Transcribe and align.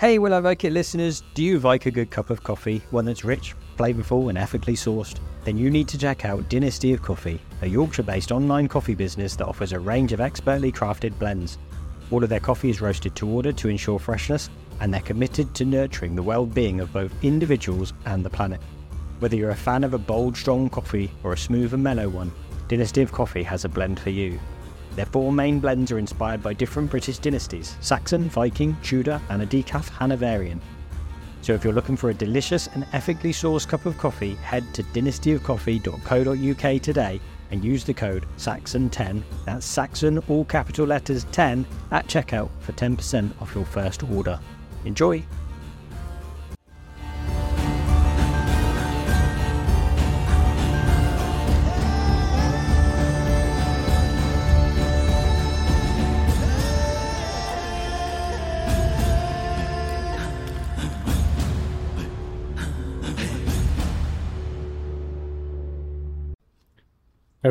Hey, 0.00 0.20
Will 0.20 0.32
I 0.32 0.38
Vike 0.38 0.62
It 0.62 0.72
listeners, 0.72 1.24
do 1.34 1.42
you 1.42 1.58
like 1.58 1.86
a 1.86 1.90
good 1.90 2.08
cup 2.08 2.30
of 2.30 2.44
coffee, 2.44 2.82
one 2.92 3.04
that's 3.04 3.24
rich, 3.24 3.56
flavourful, 3.76 4.28
and 4.28 4.38
ethically 4.38 4.74
sourced? 4.74 5.18
Then 5.42 5.58
you 5.58 5.70
need 5.70 5.88
to 5.88 5.98
check 5.98 6.24
out 6.24 6.48
Dynasty 6.48 6.92
of 6.92 7.02
Coffee, 7.02 7.40
a 7.62 7.66
Yorkshire 7.66 8.04
based 8.04 8.30
online 8.30 8.68
coffee 8.68 8.94
business 8.94 9.34
that 9.34 9.48
offers 9.48 9.72
a 9.72 9.80
range 9.80 10.12
of 10.12 10.20
expertly 10.20 10.70
crafted 10.70 11.18
blends. 11.18 11.58
All 12.12 12.22
of 12.22 12.30
their 12.30 12.38
coffee 12.38 12.70
is 12.70 12.80
roasted 12.80 13.16
to 13.16 13.28
order 13.28 13.50
to 13.50 13.68
ensure 13.68 13.98
freshness, 13.98 14.50
and 14.78 14.94
they're 14.94 15.00
committed 15.00 15.52
to 15.56 15.64
nurturing 15.64 16.14
the 16.14 16.22
well 16.22 16.46
being 16.46 16.78
of 16.78 16.92
both 16.92 17.12
individuals 17.24 17.92
and 18.06 18.24
the 18.24 18.30
planet. 18.30 18.60
Whether 19.18 19.34
you're 19.34 19.50
a 19.50 19.56
fan 19.56 19.82
of 19.82 19.94
a 19.94 19.98
bold, 19.98 20.36
strong 20.36 20.70
coffee 20.70 21.10
or 21.24 21.32
a 21.32 21.36
smooth 21.36 21.74
and 21.74 21.82
mellow 21.82 22.08
one, 22.08 22.30
Dynasty 22.68 23.02
of 23.02 23.10
Coffee 23.10 23.42
has 23.42 23.64
a 23.64 23.68
blend 23.68 23.98
for 23.98 24.10
you. 24.10 24.38
Their 24.98 25.06
four 25.06 25.32
main 25.32 25.60
blends 25.60 25.92
are 25.92 25.98
inspired 26.00 26.42
by 26.42 26.54
different 26.54 26.90
British 26.90 27.18
dynasties 27.18 27.76
Saxon, 27.80 28.28
Viking, 28.28 28.76
Tudor, 28.82 29.20
and 29.30 29.40
a 29.40 29.46
decaf 29.46 29.88
Hanoverian. 29.90 30.60
So 31.40 31.54
if 31.54 31.62
you're 31.62 31.72
looking 31.72 31.96
for 31.96 32.10
a 32.10 32.14
delicious 32.14 32.66
and 32.74 32.84
ethically 32.92 33.32
sourced 33.32 33.68
cup 33.68 33.86
of 33.86 33.96
coffee, 33.96 34.34
head 34.34 34.64
to 34.74 34.82
dynastyofcoffee.co.uk 34.82 36.82
today 36.82 37.20
and 37.52 37.64
use 37.64 37.84
the 37.84 37.94
code 37.94 38.26
SAXON10, 38.38 39.22
that's 39.46 39.64
Saxon 39.64 40.18
all 40.28 40.44
capital 40.44 40.88
letters 40.88 41.26
10, 41.30 41.64
at 41.92 42.08
checkout 42.08 42.50
for 42.58 42.72
10% 42.72 43.40
off 43.40 43.54
your 43.54 43.66
first 43.66 44.02
order. 44.02 44.40
Enjoy! 44.84 45.22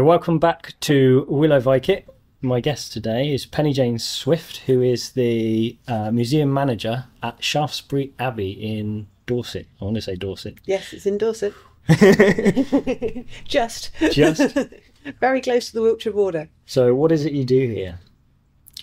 Welcome 0.03 0.37
back 0.37 0.75
to 0.81 1.25
Will 1.27 1.51
I 1.51 1.59
Vike 1.59 1.89
It. 1.89 2.07
My 2.41 2.59
guest 2.59 2.93
today 2.93 3.33
is 3.33 3.45
Penny 3.45 3.73
Jane 3.73 3.97
Swift, 3.97 4.57
who 4.65 4.81
is 4.81 5.11
the 5.11 5.77
uh, 5.87 6.11
museum 6.11 6.53
manager 6.53 7.05
at 7.23 7.43
Shaftesbury 7.43 8.13
Abbey 8.19 8.51
in 8.51 9.07
Dorset. 9.25 9.67
I 9.81 9.85
want 9.85 9.95
to 9.95 10.01
say 10.01 10.15
Dorset. 10.15 10.59
Yes, 10.65 10.93
it's 10.93 11.05
in 11.05 11.17
Dorset. 11.17 11.53
Just. 13.45 13.91
Just. 14.11 14.57
Very 15.19 15.41
close 15.41 15.67
to 15.67 15.73
the 15.73 15.81
Wiltshire 15.81 16.13
border. 16.13 16.49
So, 16.65 16.93
what 16.93 17.11
is 17.11 17.25
it 17.25 17.33
you 17.33 17.43
do 17.43 17.69
here? 17.69 17.99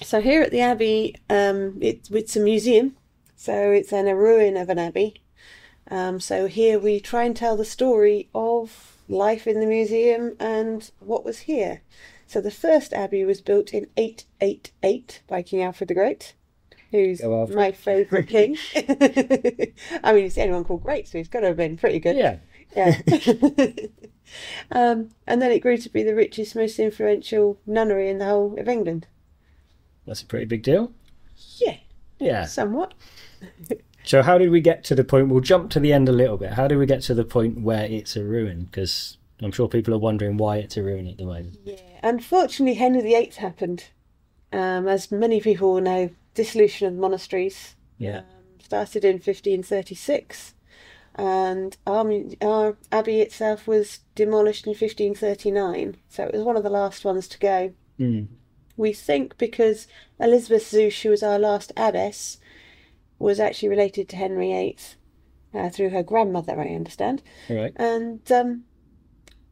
So 0.02 0.20
here 0.20 0.42
at 0.42 0.50
the 0.50 0.60
Abbey, 0.60 1.16
um, 1.30 1.78
it, 1.80 2.08
it's 2.10 2.36
a 2.36 2.40
museum. 2.40 2.96
So 3.36 3.70
it's 3.70 3.92
in 3.92 4.08
a 4.08 4.16
ruin 4.16 4.56
of 4.56 4.68
an 4.68 4.78
abbey. 4.78 5.22
Um, 5.90 6.18
so 6.18 6.46
here 6.46 6.78
we 6.78 6.98
try 6.98 7.24
and 7.24 7.36
tell 7.36 7.56
the 7.56 7.64
story 7.64 8.28
of 8.34 8.93
life 9.08 9.46
in 9.46 9.60
the 9.60 9.66
museum 9.66 10.36
and 10.40 10.90
what 11.00 11.24
was 11.24 11.40
here. 11.40 11.82
So 12.26 12.40
the 12.40 12.50
first 12.50 12.92
abbey 12.92 13.24
was 13.24 13.40
built 13.40 13.72
in 13.74 13.86
888 13.96 15.22
by 15.26 15.42
King 15.42 15.62
Alfred 15.62 15.88
the 15.88 15.94
Great, 15.94 16.34
who's 16.90 17.22
my 17.22 17.70
favourite 17.72 18.28
king. 18.28 18.56
I 20.02 20.12
mean, 20.12 20.24
he's 20.24 20.38
anyone 20.38 20.64
called 20.64 20.82
Great, 20.82 21.06
so 21.08 21.18
he's 21.18 21.28
got 21.28 21.40
to 21.40 21.48
have 21.48 21.56
been 21.56 21.76
pretty 21.76 21.98
good. 22.00 22.16
Yeah. 22.16 22.38
Yeah. 22.74 23.00
um, 24.72 25.10
and 25.26 25.40
then 25.42 25.52
it 25.52 25.60
grew 25.60 25.76
to 25.76 25.88
be 25.90 26.02
the 26.02 26.14
richest, 26.14 26.56
most 26.56 26.78
influential 26.78 27.58
nunnery 27.66 28.08
in 28.08 28.18
the 28.18 28.24
whole 28.24 28.58
of 28.58 28.68
England. 28.68 29.06
That's 30.06 30.22
a 30.22 30.26
pretty 30.26 30.46
big 30.46 30.62
deal. 30.62 30.92
Yeah, 31.58 31.76
Yeah. 32.18 32.44
somewhat. 32.46 32.94
So, 34.04 34.22
how 34.22 34.38
did 34.38 34.50
we 34.50 34.60
get 34.60 34.84
to 34.84 34.94
the 34.94 35.04
point? 35.04 35.28
We'll 35.28 35.40
jump 35.40 35.70
to 35.72 35.80
the 35.80 35.92
end 35.92 36.08
a 36.08 36.12
little 36.12 36.36
bit. 36.36 36.52
How 36.52 36.68
did 36.68 36.76
we 36.78 36.86
get 36.86 37.02
to 37.02 37.14
the 37.14 37.24
point 37.24 37.62
where 37.62 37.84
it's 37.84 38.16
a 38.16 38.24
ruin? 38.24 38.64
Because 38.64 39.16
I'm 39.42 39.50
sure 39.52 39.66
people 39.68 39.94
are 39.94 39.98
wondering 39.98 40.36
why 40.36 40.58
it's 40.58 40.76
a 40.76 40.82
ruin 40.82 41.08
at 41.08 41.16
the 41.16 41.24
moment. 41.24 41.56
Yeah. 41.64 41.76
Unfortunately, 42.02 42.74
Henry 42.74 43.00
VIII 43.02 43.32
happened. 43.38 43.84
Um, 44.52 44.86
as 44.86 45.10
many 45.10 45.40
people 45.40 45.74
will 45.74 45.80
know, 45.80 46.10
dissolution 46.34 46.86
of 46.86 46.94
monasteries 46.94 47.74
Yeah. 47.98 48.18
um, 48.18 48.24
started 48.62 49.04
in 49.04 49.14
1536, 49.14 50.54
and 51.16 51.76
our, 51.86 52.08
our 52.42 52.76
abbey 52.92 53.20
itself 53.20 53.66
was 53.66 54.00
demolished 54.14 54.66
in 54.66 54.70
1539. 54.70 55.96
So 56.08 56.24
it 56.24 56.34
was 56.34 56.44
one 56.44 56.56
of 56.56 56.62
the 56.62 56.70
last 56.70 57.04
ones 57.04 57.26
to 57.28 57.38
go. 57.38 57.72
Mm. 57.98 58.28
We 58.76 58.92
think 58.92 59.38
because 59.38 59.86
Elizabeth 60.20 60.70
Zouche, 60.70 61.02
who 61.02 61.10
was 61.10 61.22
our 61.22 61.38
last 61.38 61.72
abbess, 61.76 62.38
was 63.18 63.40
actually 63.40 63.68
related 63.68 64.08
to 64.08 64.16
Henry 64.16 64.48
VIII 64.52 64.78
uh, 65.54 65.70
through 65.70 65.90
her 65.90 66.02
grandmother, 66.02 66.60
I 66.60 66.74
understand. 66.74 67.22
All 67.48 67.56
right. 67.56 67.72
And 67.76 68.20
um, 68.32 68.64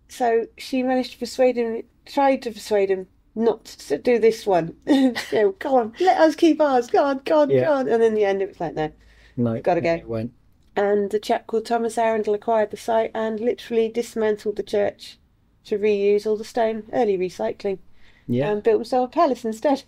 so 0.08 0.46
she 0.58 0.82
managed 0.82 1.12
to 1.12 1.18
persuade 1.18 1.56
him, 1.56 1.82
tried 2.06 2.42
to 2.42 2.50
persuade 2.50 2.90
him 2.90 3.06
not 3.34 3.64
to 3.64 3.98
do 3.98 4.18
this 4.18 4.46
one. 4.46 4.76
you 4.86 5.14
know, 5.32 5.52
come 5.52 5.74
on, 5.74 5.92
let 6.00 6.20
us 6.20 6.34
keep 6.36 6.60
ours. 6.60 6.88
Go 6.88 7.02
on, 7.04 7.20
go 7.24 7.40
on, 7.40 7.50
Yeah. 7.50 7.64
go 7.64 7.72
on. 7.72 7.88
And 7.88 8.02
in 8.02 8.14
the 8.14 8.24
end, 8.24 8.42
it 8.42 8.48
was 8.48 8.60
like, 8.60 8.74
no. 8.74 8.92
No. 9.36 9.60
Gotta 9.60 9.80
go. 9.80 9.94
It 9.94 10.08
went. 10.08 10.32
And 10.76 11.12
a 11.14 11.18
chap 11.18 11.46
called 11.46 11.66
Thomas 11.66 11.96
Arundel 11.98 12.34
acquired 12.34 12.70
the 12.70 12.76
site 12.76 13.10
and 13.14 13.40
literally 13.40 13.88
dismantled 13.88 14.56
the 14.56 14.62
church 14.62 15.18
to 15.64 15.78
reuse 15.78 16.26
all 16.26 16.36
the 16.36 16.44
stone, 16.44 16.84
early 16.92 17.16
recycling, 17.16 17.78
Yeah. 18.26 18.50
and 18.50 18.62
built 18.62 18.78
himself 18.78 19.10
a 19.10 19.12
palace 19.12 19.44
instead, 19.44 19.84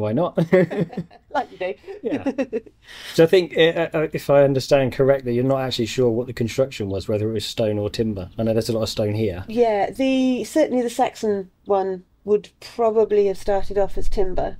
why 0.00 0.12
not? 0.12 0.36
like 1.30 1.52
you 1.52 1.58
do. 1.58 1.74
Yeah. 2.02 2.32
So 3.14 3.24
I 3.24 3.26
think, 3.26 3.56
uh, 3.56 3.88
uh, 3.94 4.08
if 4.12 4.28
I 4.30 4.42
understand 4.42 4.92
correctly, 4.92 5.34
you're 5.34 5.44
not 5.44 5.60
actually 5.60 5.86
sure 5.86 6.10
what 6.10 6.26
the 6.26 6.32
construction 6.32 6.88
was, 6.88 7.08
whether 7.08 7.28
it 7.28 7.32
was 7.32 7.44
stone 7.44 7.78
or 7.78 7.88
timber. 7.90 8.30
I 8.38 8.42
know 8.42 8.52
there's 8.52 8.68
a 8.68 8.72
lot 8.72 8.82
of 8.82 8.88
stone 8.88 9.14
here. 9.14 9.44
Yeah, 9.48 9.90
the 9.90 10.42
certainly 10.44 10.82
the 10.82 10.90
Saxon 10.90 11.50
one 11.66 12.04
would 12.24 12.50
probably 12.60 13.26
have 13.26 13.38
started 13.38 13.78
off 13.78 13.96
as 13.98 14.08
timber, 14.08 14.56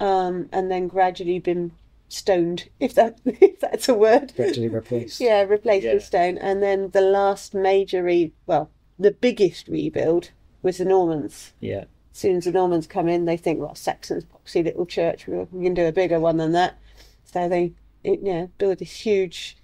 um, 0.00 0.48
and 0.52 0.70
then 0.70 0.88
gradually 0.88 1.38
been 1.38 1.72
stoned, 2.08 2.68
if 2.80 2.94
that 2.94 3.18
if 3.24 3.60
that's 3.60 3.88
a 3.88 3.94
word. 3.94 4.32
Gradually 4.36 4.68
replaced. 4.68 5.20
Yeah, 5.20 5.42
replaced 5.42 5.86
Yeah. 5.86 5.94
with 5.94 6.04
stone, 6.04 6.36
and 6.38 6.62
then 6.62 6.90
the 6.90 7.00
last 7.00 7.54
major 7.54 8.02
re 8.02 8.32
well, 8.46 8.70
the 8.98 9.12
biggest 9.12 9.68
rebuild 9.68 10.30
was 10.62 10.78
the 10.78 10.84
Normans. 10.84 11.52
Yeah. 11.60 11.84
As 12.12 12.18
soon 12.18 12.36
as 12.36 12.44
the 12.44 12.52
Normans 12.52 12.86
come 12.86 13.08
in, 13.08 13.24
they 13.24 13.36
think, 13.36 13.58
well, 13.60 13.74
Saxons, 13.74 14.24
poxy 14.24 14.62
little 14.64 14.84
church, 14.86 15.26
we 15.26 15.36
we 15.50 15.64
can 15.64 15.74
do 15.74 15.86
a 15.86 15.92
bigger 15.92 16.20
one 16.20 16.36
than 16.36 16.52
that. 16.52 16.78
So 17.24 17.48
they, 17.48 17.72
it, 18.04 18.20
yeah, 18.22 18.46
build 18.58 18.78
this 18.78 18.92
huge 19.00 19.56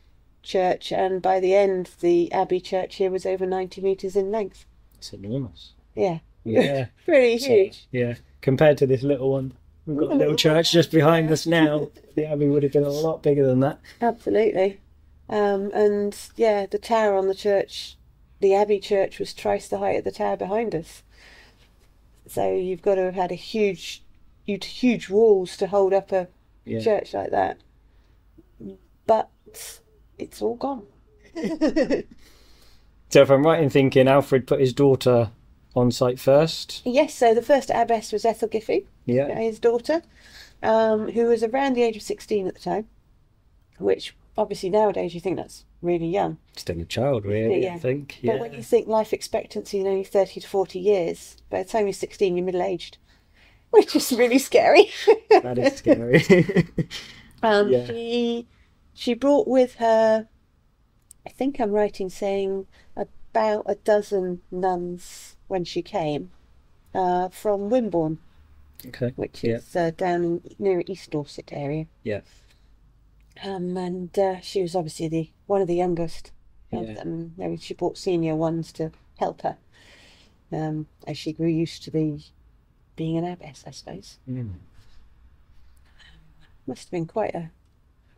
church, 0.42 0.90
and 0.92 1.20
by 1.20 1.40
the 1.40 1.54
end, 1.54 1.90
the 2.00 2.32
abbey 2.32 2.60
church 2.60 2.96
here 2.96 3.10
was 3.10 3.26
over 3.26 3.44
ninety 3.44 3.80
meters 3.82 4.16
in 4.16 4.30
length. 4.30 4.64
It's 4.96 5.12
enormous. 5.12 5.74
Yeah, 5.94 6.20
Yeah. 6.44 6.86
pretty 7.04 7.38
So, 7.38 7.48
huge. 7.48 7.86
yeah. 7.92 8.14
Compared 8.40 8.78
to 8.78 8.86
this 8.86 9.02
little 9.02 9.30
one, 9.32 9.52
we've 9.84 9.98
got 9.98 10.12
a 10.12 10.14
little 10.14 10.36
church 10.36 10.72
just 10.72 10.90
behind 10.90 11.30
us 11.30 11.46
now. 11.46 11.90
The 12.14 12.26
abbey 12.26 12.48
would 12.48 12.64
have 12.64 12.72
been 12.72 12.82
a 12.82 12.88
lot 12.88 13.22
bigger 13.22 13.46
than 13.46 13.60
that. 13.60 13.78
Absolutely. 14.00 14.80
Um, 15.28 15.70
and 15.72 16.16
yeah, 16.36 16.66
the 16.66 16.78
tower 16.78 17.14
on 17.16 17.28
the 17.28 17.34
church, 17.34 17.96
the 18.40 18.54
abbey 18.56 18.80
church, 18.80 19.20
was 19.20 19.32
twice 19.32 19.68
the 19.68 19.78
height 19.78 19.98
of 19.98 20.04
the 20.04 20.10
tower 20.10 20.36
behind 20.36 20.74
us. 20.74 21.04
So 22.28 22.52
you've 22.54 22.82
got 22.82 22.96
to 22.96 23.02
have 23.02 23.14
had 23.14 23.32
a 23.32 23.36
huge, 23.36 24.02
huge, 24.44 24.66
huge 24.66 25.08
walls 25.08 25.56
to 25.56 25.66
hold 25.66 25.92
up 25.92 26.12
a 26.12 26.28
Yeah. 26.64 26.80
church 26.80 27.14
like 27.14 27.30
that. 27.30 27.58
But 29.06 29.30
it's 30.18 30.42
all 30.42 30.56
gone. 30.56 30.84
So 33.10 33.22
if 33.22 33.30
I'm 33.30 33.42
right 33.46 33.62
in 33.62 33.70
thinking, 33.70 34.06
Alfred 34.06 34.46
put 34.46 34.60
his 34.60 34.74
daughter 34.74 35.30
on 35.74 35.90
site 35.90 36.20
first. 36.20 36.82
yes, 36.84 37.14
so 37.14 37.32
the 37.34 37.40
first 37.40 37.70
abbess 37.74 38.12
was 38.12 38.24
Æthelgifu, 38.24 38.84
Yeah. 39.06 39.34
his 39.38 39.58
daughter, 39.58 40.02
um, 40.62 41.10
who 41.12 41.24
was 41.24 41.42
around 41.42 41.72
the 41.74 41.82
age 41.84 41.96
of 41.96 42.02
16 42.02 42.46
at 42.46 42.52
the 42.54 42.60
time, 42.60 42.86
which 43.78 44.14
obviously 44.36 44.68
nowadays 44.68 45.14
you 45.14 45.20
think 45.22 45.38
that's 45.38 45.64
really 45.82 46.08
young. 46.08 46.38
Still 46.56 46.80
a 46.80 46.84
child, 46.84 47.24
really, 47.24 47.62
Yeah. 47.62 47.74
I 47.74 47.78
think. 47.78 48.18
But 48.24 48.40
when 48.40 48.52
you 48.52 48.62
think 48.62 48.88
life 48.88 49.12
expectancy 49.12 49.80
is 49.80 49.86
only 49.86 50.04
30 50.04 50.40
to 50.40 50.48
40 50.48 50.78
years, 50.78 51.36
by 51.50 51.62
the 51.62 51.68
time 51.68 51.86
you're 51.86 51.92
16, 51.92 52.36
you're 52.36 52.44
middle 52.44 52.62
aged, 52.62 52.98
which 53.70 53.94
is 53.94 54.12
really 54.12 54.38
scary. 54.38 54.90
That 55.30 55.58
is 55.58 55.76
scary. 55.76 56.24
um, 57.42 57.70
Yeah. 57.70 57.86
She 57.86 58.46
she 58.94 59.14
brought 59.14 59.46
with 59.46 59.76
her, 59.76 60.26
I 61.24 61.30
think 61.30 61.60
I'm 61.60 61.70
right 61.70 62.00
in 62.00 62.10
saying, 62.10 62.66
about 62.96 63.62
a 63.66 63.76
dozen 63.76 64.40
nuns 64.50 65.36
when 65.46 65.64
she 65.64 65.82
came 65.82 66.32
uh, 66.92 67.28
from 67.28 67.70
Wimborne, 67.70 68.18
okay. 68.86 69.12
which 69.14 69.44
Yeah. 69.44 69.56
is 69.58 69.76
uh, 69.76 69.92
down 69.96 70.24
in, 70.24 70.42
near 70.58 70.82
East 70.88 71.10
Dorset 71.12 71.50
area. 71.52 71.86
Yeah. 72.02 72.22
Um, 73.44 73.76
and 73.76 74.18
uh, 74.18 74.40
she 74.40 74.62
was 74.62 74.74
obviously 74.74 75.08
the 75.08 75.30
one 75.46 75.60
of 75.60 75.68
the 75.68 75.76
youngest 75.76 76.32
of 76.72 76.88
Yeah. 76.88 76.94
them. 76.94 77.34
Maybe 77.36 77.56
she 77.56 77.74
brought 77.74 77.96
senior 77.96 78.34
ones 78.34 78.72
to 78.72 78.90
help 79.18 79.42
her 79.42 79.56
um, 80.52 80.86
as 81.06 81.16
she 81.18 81.32
grew 81.32 81.48
used 81.48 81.82
to 81.84 81.90
the 81.90 82.20
being 82.96 83.16
an 83.16 83.24
abbess, 83.24 83.64
I 83.66 83.70
suppose. 83.70 84.18
Mm. 84.28 84.54
Must 86.66 86.82
have 86.84 86.90
been 86.90 87.06
quite 87.06 87.34
a 87.34 87.50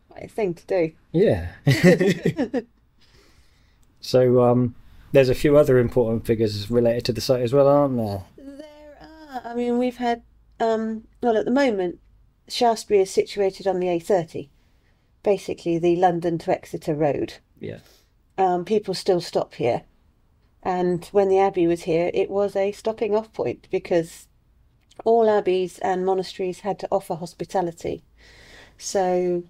quite 0.09 0.23
wise 0.23 0.31
thing 0.31 0.53
to 0.55 0.65
do. 0.65 0.91
Yeah. 1.11 1.51
so 4.01 4.41
um, 4.43 4.75
there's 5.11 5.29
a 5.29 5.35
few 5.35 5.57
other 5.57 5.77
important 5.77 6.25
figures 6.25 6.69
related 6.69 7.05
to 7.05 7.13
the 7.13 7.21
site 7.21 7.41
as 7.41 7.53
well, 7.53 7.67
aren't 7.67 7.97
there? 7.97 8.23
There 8.37 8.97
are. 9.01 9.41
I 9.45 9.55
mean, 9.55 9.77
we've 9.77 9.97
had. 9.97 10.23
Um, 10.59 11.07
well, 11.23 11.37
at 11.37 11.45
the 11.45 11.51
moment, 11.51 11.99
Shaftesbury 12.47 13.01
is 13.01 13.09
situated 13.09 13.65
on 13.67 13.79
the 13.79 13.87
A30, 13.87 14.49
basically 15.23 15.77
the 15.77 15.95
London 15.95 16.37
to 16.39 16.51
Exeter 16.51 16.95
road. 16.95 17.35
Yeah. 17.59 17.79
Um, 18.37 18.65
people 18.65 18.93
still 18.93 19.21
stop 19.21 19.53
here, 19.55 19.83
and 20.63 21.05
when 21.11 21.29
the 21.29 21.39
abbey 21.39 21.67
was 21.67 21.83
here, 21.83 22.09
it 22.13 22.29
was 22.29 22.55
a 22.55 22.71
stopping 22.71 23.15
off 23.15 23.31
point 23.33 23.67
because 23.71 24.27
all 25.05 25.29
abbeys 25.29 25.79
and 25.79 26.05
monasteries 26.05 26.61
had 26.61 26.79
to 26.79 26.87
offer 26.91 27.15
hospitality. 27.15 28.03
So 28.77 29.43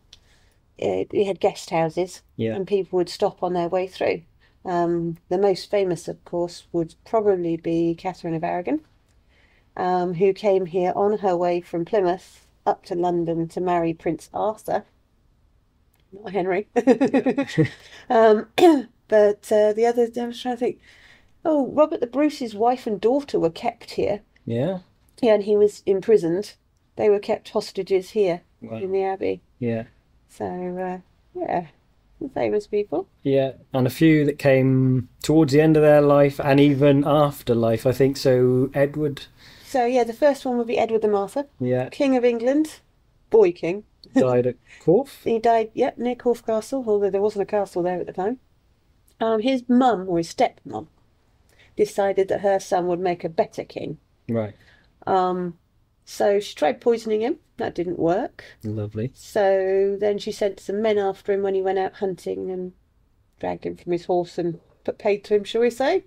it, 0.78 1.10
we 1.12 1.26
had 1.26 1.40
guest 1.40 1.70
houses, 1.70 2.22
Yeah. 2.36 2.56
and 2.56 2.68
people 2.68 2.98
would 2.98 3.10
stop 3.10 3.42
on 3.44 3.54
their 3.54 3.70
way 3.70 3.88
through. 3.88 4.24
Um, 4.66 5.18
the 5.30 5.38
most 5.38 5.72
famous, 5.72 6.08
of 6.08 6.24
course, 6.26 6.68
would 6.72 6.96
probably 7.06 7.58
be 7.58 7.96
Catherine 7.96 8.36
of 8.36 8.44
Aragon, 8.44 8.82
um, 9.78 10.16
who 10.16 10.34
came 10.34 10.66
here 10.66 10.92
on 10.96 11.20
her 11.20 11.36
way 11.36 11.62
from 11.62 11.86
Plymouth 11.86 12.46
up 12.66 12.84
to 12.86 12.96
London 12.96 13.48
to 13.50 13.62
marry 13.62 13.94
Prince 13.94 14.30
Arthur, 14.34 14.84
not 16.14 16.32
Henry. 16.34 16.68
um, 18.10 18.48
but 19.08 19.52
uh, 19.52 19.74
the 19.74 19.86
other, 19.86 20.08
I 20.20 20.26
was 20.26 20.42
trying 20.42 20.56
to 20.56 20.60
think. 20.60 20.80
Oh, 21.44 21.68
Robert 21.72 22.00
the 22.02 22.08
Bruce's 22.08 22.54
wife 22.54 22.86
and 22.86 23.02
daughter 23.02 23.40
were 23.40 23.50
kept 23.50 23.92
here. 23.92 24.22
Yeah. 24.46 24.80
Yeah, 25.22 25.34
and 25.36 25.44
he 25.44 25.58
was 25.58 25.82
imprisoned. 25.86 26.54
They 26.98 27.10
were 27.10 27.20
kept 27.20 27.50
hostages 27.50 28.12
here 28.12 28.42
Wow. 28.62 28.78
in 28.78 28.92
the 28.92 29.04
abbey. 29.04 29.42
Yeah. 29.58 29.86
So, 30.30 30.46
uh, 30.46 31.00
yeah, 31.40 31.68
famous 32.34 32.68
people. 32.68 33.08
Yeah, 33.24 33.54
and 33.74 33.88
a 33.88 33.90
few 33.90 34.24
that 34.26 34.38
came 34.38 35.10
towards 35.24 35.52
the 35.54 35.62
end 35.62 35.78
of 35.78 35.84
their 35.84 36.02
life 36.02 36.40
and 36.40 36.60
even 36.60 37.04
after 37.06 37.56
life. 37.56 37.88
I 37.88 37.92
think 37.92 38.18
so. 38.18 38.70
Edward, 38.76 39.24
So, 39.66 39.86
yeah, 39.86 40.04
the 40.04 40.14
first 40.14 40.46
one 40.46 40.58
would 40.58 40.68
be 40.68 40.78
Edward 40.78 41.02
the 41.02 41.08
Martyr, 41.08 41.46
yeah, 41.60 41.90
King 41.90 42.16
of 42.16 42.24
England, 42.24 42.80
boy 43.32 43.52
king. 43.52 43.84
Died 44.14 44.48
at 44.48 44.56
Corfe. 44.84 45.24
He 45.24 45.40
died, 45.40 45.72
yep, 45.74 45.98
near 45.98 46.16
Corfe 46.16 46.46
Castle, 46.46 46.84
although 46.88 47.10
there 47.10 47.22
wasn't 47.22 47.44
a 47.44 47.46
castle 47.46 47.84
there 47.84 48.00
at 48.00 48.06
the 48.08 48.14
time. 48.14 48.40
Um, 49.20 49.42
his 49.42 49.64
mum, 49.70 50.08
or 50.10 50.18
his 50.18 50.34
stepmom, 50.34 50.88
decided 51.76 52.28
that 52.30 52.42
her 52.42 52.60
son 52.60 52.88
would 52.88 53.00
make 53.00 53.24
a 53.24 53.30
better 53.30 53.64
king. 53.64 53.98
Right, 54.28 54.56
Um, 55.06 55.58
so 56.06 56.40
she 56.40 56.56
tried 56.56 56.82
poisoning 56.82 57.22
him. 57.22 57.38
That 57.58 57.76
didn't 57.76 58.00
work. 58.00 58.44
lovely. 58.64 59.12
So 59.14 59.96
then 60.00 60.18
she 60.18 60.32
sent 60.32 60.60
some 60.60 60.82
men 60.82 60.98
after 60.98 61.32
him 61.32 61.44
when 61.44 61.54
he 61.54 61.62
went 61.62 61.78
out 61.80 61.94
hunting 61.96 62.50
and 62.50 62.74
dragged 63.40 63.66
him 63.66 63.76
from 63.76 63.92
his 63.92 64.06
horse 64.06 64.38
and 64.40 64.60
put 64.84 64.98
paid 64.98 65.24
to 65.26 65.36
him, 65.36 65.44
shall 65.44 65.62
we 65.62 65.70
say. 65.70 66.04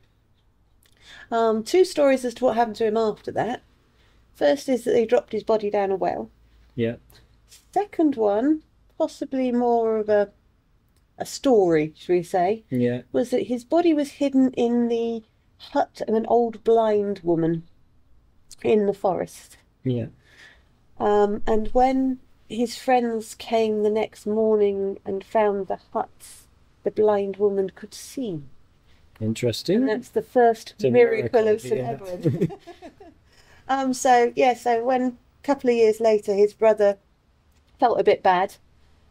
Um, 1.30 1.62
two 1.62 1.84
stories 1.84 2.24
as 2.24 2.34
to 2.34 2.44
what 2.44 2.56
happened 2.56 2.76
to 2.76 2.86
him 2.86 2.96
after 2.96 3.30
that. 3.32 3.62
First 4.34 4.68
is 4.68 4.82
that 4.84 4.92
they 4.92 5.06
dropped 5.06 5.32
his 5.32 5.44
body 5.44 5.70
down 5.70 5.92
a 5.92 5.96
well. 5.96 6.30
Yeah, 6.74 6.96
Second 7.72 8.16
one, 8.16 8.62
possibly 8.98 9.52
more 9.52 9.98
of 9.98 10.08
a 10.08 10.30
a 11.16 11.24
story, 11.24 11.92
should 11.96 12.12
we 12.12 12.22
say, 12.22 12.64
yeah, 12.70 13.02
was 13.12 13.30
that 13.30 13.46
his 13.46 13.64
body 13.64 13.94
was 13.94 14.12
hidden 14.12 14.52
in 14.54 14.88
the 14.88 15.22
hut 15.58 16.02
of 16.06 16.14
an 16.14 16.26
old 16.26 16.64
blind 16.64 17.20
woman 17.22 17.64
in 18.62 18.86
the 18.86 18.94
forest. 18.94 19.56
yeah. 19.82 20.06
Um, 20.98 21.42
and 21.46 21.68
when 21.68 22.20
his 22.48 22.76
friends 22.76 23.34
came 23.34 23.82
the 23.82 23.90
next 23.90 24.26
morning 24.26 24.98
and 25.04 25.24
found 25.24 25.66
the 25.66 25.78
huts, 25.92 26.46
the 26.84 26.90
blind 26.90 27.36
woman 27.36 27.70
could 27.74 27.92
see. 27.94 28.42
Interesting. 29.20 29.76
And 29.76 29.88
that's 29.88 30.10
the 30.10 30.22
first 30.22 30.74
miracle, 30.80 31.42
miracle, 31.42 31.48
of 31.48 31.60
St 31.60 31.76
yeah. 31.76 31.90
Edward. 31.90 32.52
um, 33.68 33.92
so, 33.92 34.32
yeah, 34.36 34.54
so 34.54 34.84
when 34.84 35.02
a 35.02 35.12
couple 35.42 35.70
of 35.70 35.76
years 35.76 36.00
later 36.00 36.34
his 36.34 36.54
brother 36.54 36.98
felt 37.78 38.00
a 38.00 38.04
bit 38.04 38.22
bad 38.22 38.56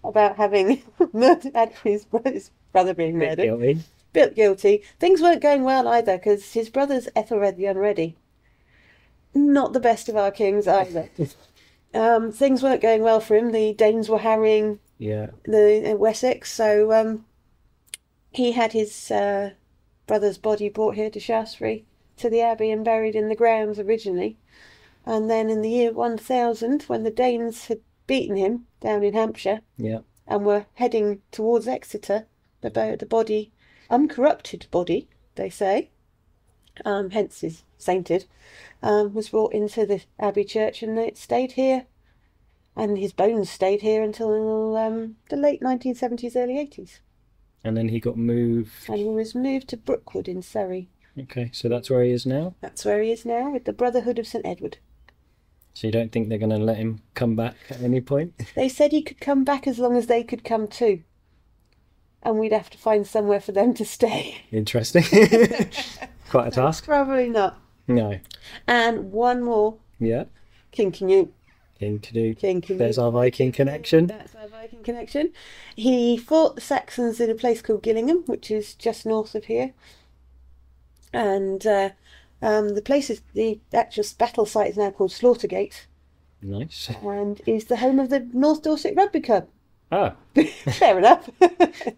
about 0.03 0.37
having 0.37 0.81
murdered 1.13 1.53
had 1.55 1.73
his, 1.83 2.05
his 2.25 2.51
brother 2.71 2.93
being 2.93 3.17
Bit 3.19 3.29
murdered, 3.29 3.43
guilty. 3.43 3.79
bit 4.11 4.35
guilty. 4.35 4.83
Things 4.99 5.21
weren't 5.21 5.41
going 5.41 5.63
well 5.63 5.87
either 5.87 6.17
because 6.17 6.53
his 6.53 6.69
brother's 6.69 7.07
Ethelred 7.15 7.57
the 7.57 7.65
Unready. 7.65 8.15
Not 9.33 9.73
the 9.73 9.79
best 9.79 10.09
of 10.09 10.15
our 10.17 10.31
kings 10.31 10.67
either. 10.67 11.09
um, 11.93 12.31
things 12.31 12.61
weren't 12.61 12.81
going 12.81 13.01
well 13.01 13.19
for 13.19 13.35
him. 13.35 13.51
The 13.51 13.73
Danes 13.73 14.09
were 14.09 14.19
harrying 14.19 14.79
Yeah, 14.97 15.27
the 15.45 15.91
uh, 15.93 15.95
Wessex, 15.95 16.51
so 16.51 16.91
um, 16.91 17.25
he 18.31 18.51
had 18.51 18.73
his 18.73 19.09
uh, 19.09 19.51
brother's 20.05 20.37
body 20.37 20.69
brought 20.69 20.95
here 20.95 21.09
to 21.09 21.19
Shaftesbury 21.19 21.85
to 22.17 22.29
the 22.29 22.41
abbey 22.41 22.69
and 22.71 22.85
buried 22.85 23.15
in 23.15 23.29
the 23.29 23.35
grounds 23.35 23.79
originally. 23.79 24.37
And 25.05 25.29
then 25.29 25.49
in 25.49 25.61
the 25.61 25.69
year 25.69 25.91
1000, 25.91 26.83
when 26.83 27.03
the 27.03 27.11
Danes 27.11 27.65
had 27.65 27.81
beaten 28.07 28.35
him 28.35 28.65
down 28.81 29.03
in 29.03 29.13
Hampshire 29.13 29.61
yeah, 29.77 29.99
and 30.27 30.45
were 30.45 30.65
heading 30.75 31.21
towards 31.31 31.67
Exeter, 31.67 32.27
the, 32.61 32.97
the 32.99 33.05
body, 33.05 33.51
uncorrupted 33.89 34.67
body, 34.71 35.07
they 35.35 35.49
say, 35.49 35.89
um, 36.85 37.11
hence 37.11 37.43
is 37.43 37.63
sainted, 37.77 38.25
um, 38.81 39.13
was 39.13 39.29
brought 39.29 39.53
into 39.53 39.85
the 39.85 40.01
abbey 40.19 40.43
church 40.43 40.81
and 40.83 40.97
it 40.97 41.17
stayed 41.17 41.53
here. 41.53 41.85
And 42.75 42.97
his 42.97 43.13
bones 43.13 43.51
stayed 43.51 43.81
here 43.81 44.01
until 44.01 44.75
um, 44.77 45.17
the 45.29 45.35
late 45.35 45.61
1970s, 45.61 46.35
early 46.35 46.55
80s. 46.55 46.99
and 47.63 47.77
then 47.77 47.89
he 47.89 47.99
got 47.99 48.17
moved. 48.17 48.71
And 48.89 48.97
he 48.97 49.03
was 49.05 49.35
moved 49.35 49.67
to 49.69 49.77
Brookwood 49.77 50.27
in 50.27 50.41
Surrey. 50.41 50.89
Okay, 51.17 51.51
so 51.53 51.69
that's 51.69 51.91
where 51.91 52.03
he 52.03 52.11
is 52.11 52.25
now. 52.25 52.55
That's 52.61 52.83
where 52.83 53.01
he 53.03 53.11
is 53.11 53.25
now 53.25 53.51
with 53.51 53.65
the 53.65 53.73
Brotherhood 53.73 54.17
of 54.17 54.25
St 54.25 54.43
Edward. 54.45 54.79
So 55.73 55.87
you 55.87 55.91
don't 55.91 56.11
think 56.11 56.29
they're 56.29 56.37
going 56.37 56.49
to 56.51 56.57
let 56.57 56.77
him 56.77 57.01
come 57.15 57.35
back 57.35 57.55
at 57.69 57.81
any 57.81 57.99
point? 57.99 58.33
They 58.55 58.69
said 58.69 58.91
he 58.91 59.01
could 59.01 59.19
come 59.19 59.43
back 59.43 59.65
as 59.67 59.79
long 59.79 59.97
as 59.97 60.07
they 60.07 60.23
could 60.23 60.43
come 60.43 60.67
too. 60.67 61.01
And 62.21 62.39
we'd 62.39 62.53
have 62.53 62.69
to 62.69 62.77
find 62.77 63.05
somewhere 63.07 63.39
for 63.41 63.51
them 63.51 63.73
to 63.73 63.85
stay. 63.85 64.43
Interesting. 64.51 65.03
Quite 66.29 66.47
a 66.47 66.51
task. 66.51 66.85
Probably 66.85 67.27
not. 67.29 67.59
No. 67.87 68.19
And 68.67 69.11
one 69.11 69.43
more 69.43 69.77
Yeah. 69.99 70.25
King 70.71 70.91
Canute. 70.91 71.33
King 71.79 71.99
Canute. 71.99 72.37
King 72.39 72.61
Canute. 72.61 72.79
There's 72.79 72.97
our 72.97 73.11
Viking 73.11 73.51
connection. 73.51 74.07
That's 74.07 74.35
our 74.35 74.47
Viking 74.47 74.83
connection. 74.83 75.33
He 75.75 76.17
fought 76.17 76.55
the 76.55 76.61
Saxons 76.61 77.19
in 77.19 77.29
a 77.29 77.35
place 77.35 77.61
called 77.61 77.83
Gillingham, 77.83 78.23
which 78.25 78.49
is 78.49 78.73
just 78.75 79.05
north 79.05 79.35
of 79.35 79.45
here. 79.45 79.73
And 81.11 81.65
uh, 81.67 81.89
um, 82.43 82.75
the 82.75 82.81
place 82.81 83.09
is 83.09 83.21
the 83.33 83.59
actual 83.73 84.03
battle 84.19 84.45
site 84.45 84.69
is 84.71 84.77
now 84.77 84.91
called 84.91 85.11
Slaughtergate, 85.11 85.87
Nice. 86.41 86.89
and 87.03 87.41
is 87.47 87.65
the 87.65 87.77
home 87.77 87.99
of 87.99 88.09
the 88.09 88.19
North 88.33 88.61
Dorset 88.63 88.93
Rugby 88.95 89.21
Club. 89.21 89.47
Ah, 89.91 90.15
Fair 90.79 90.97
enough. 90.97 91.29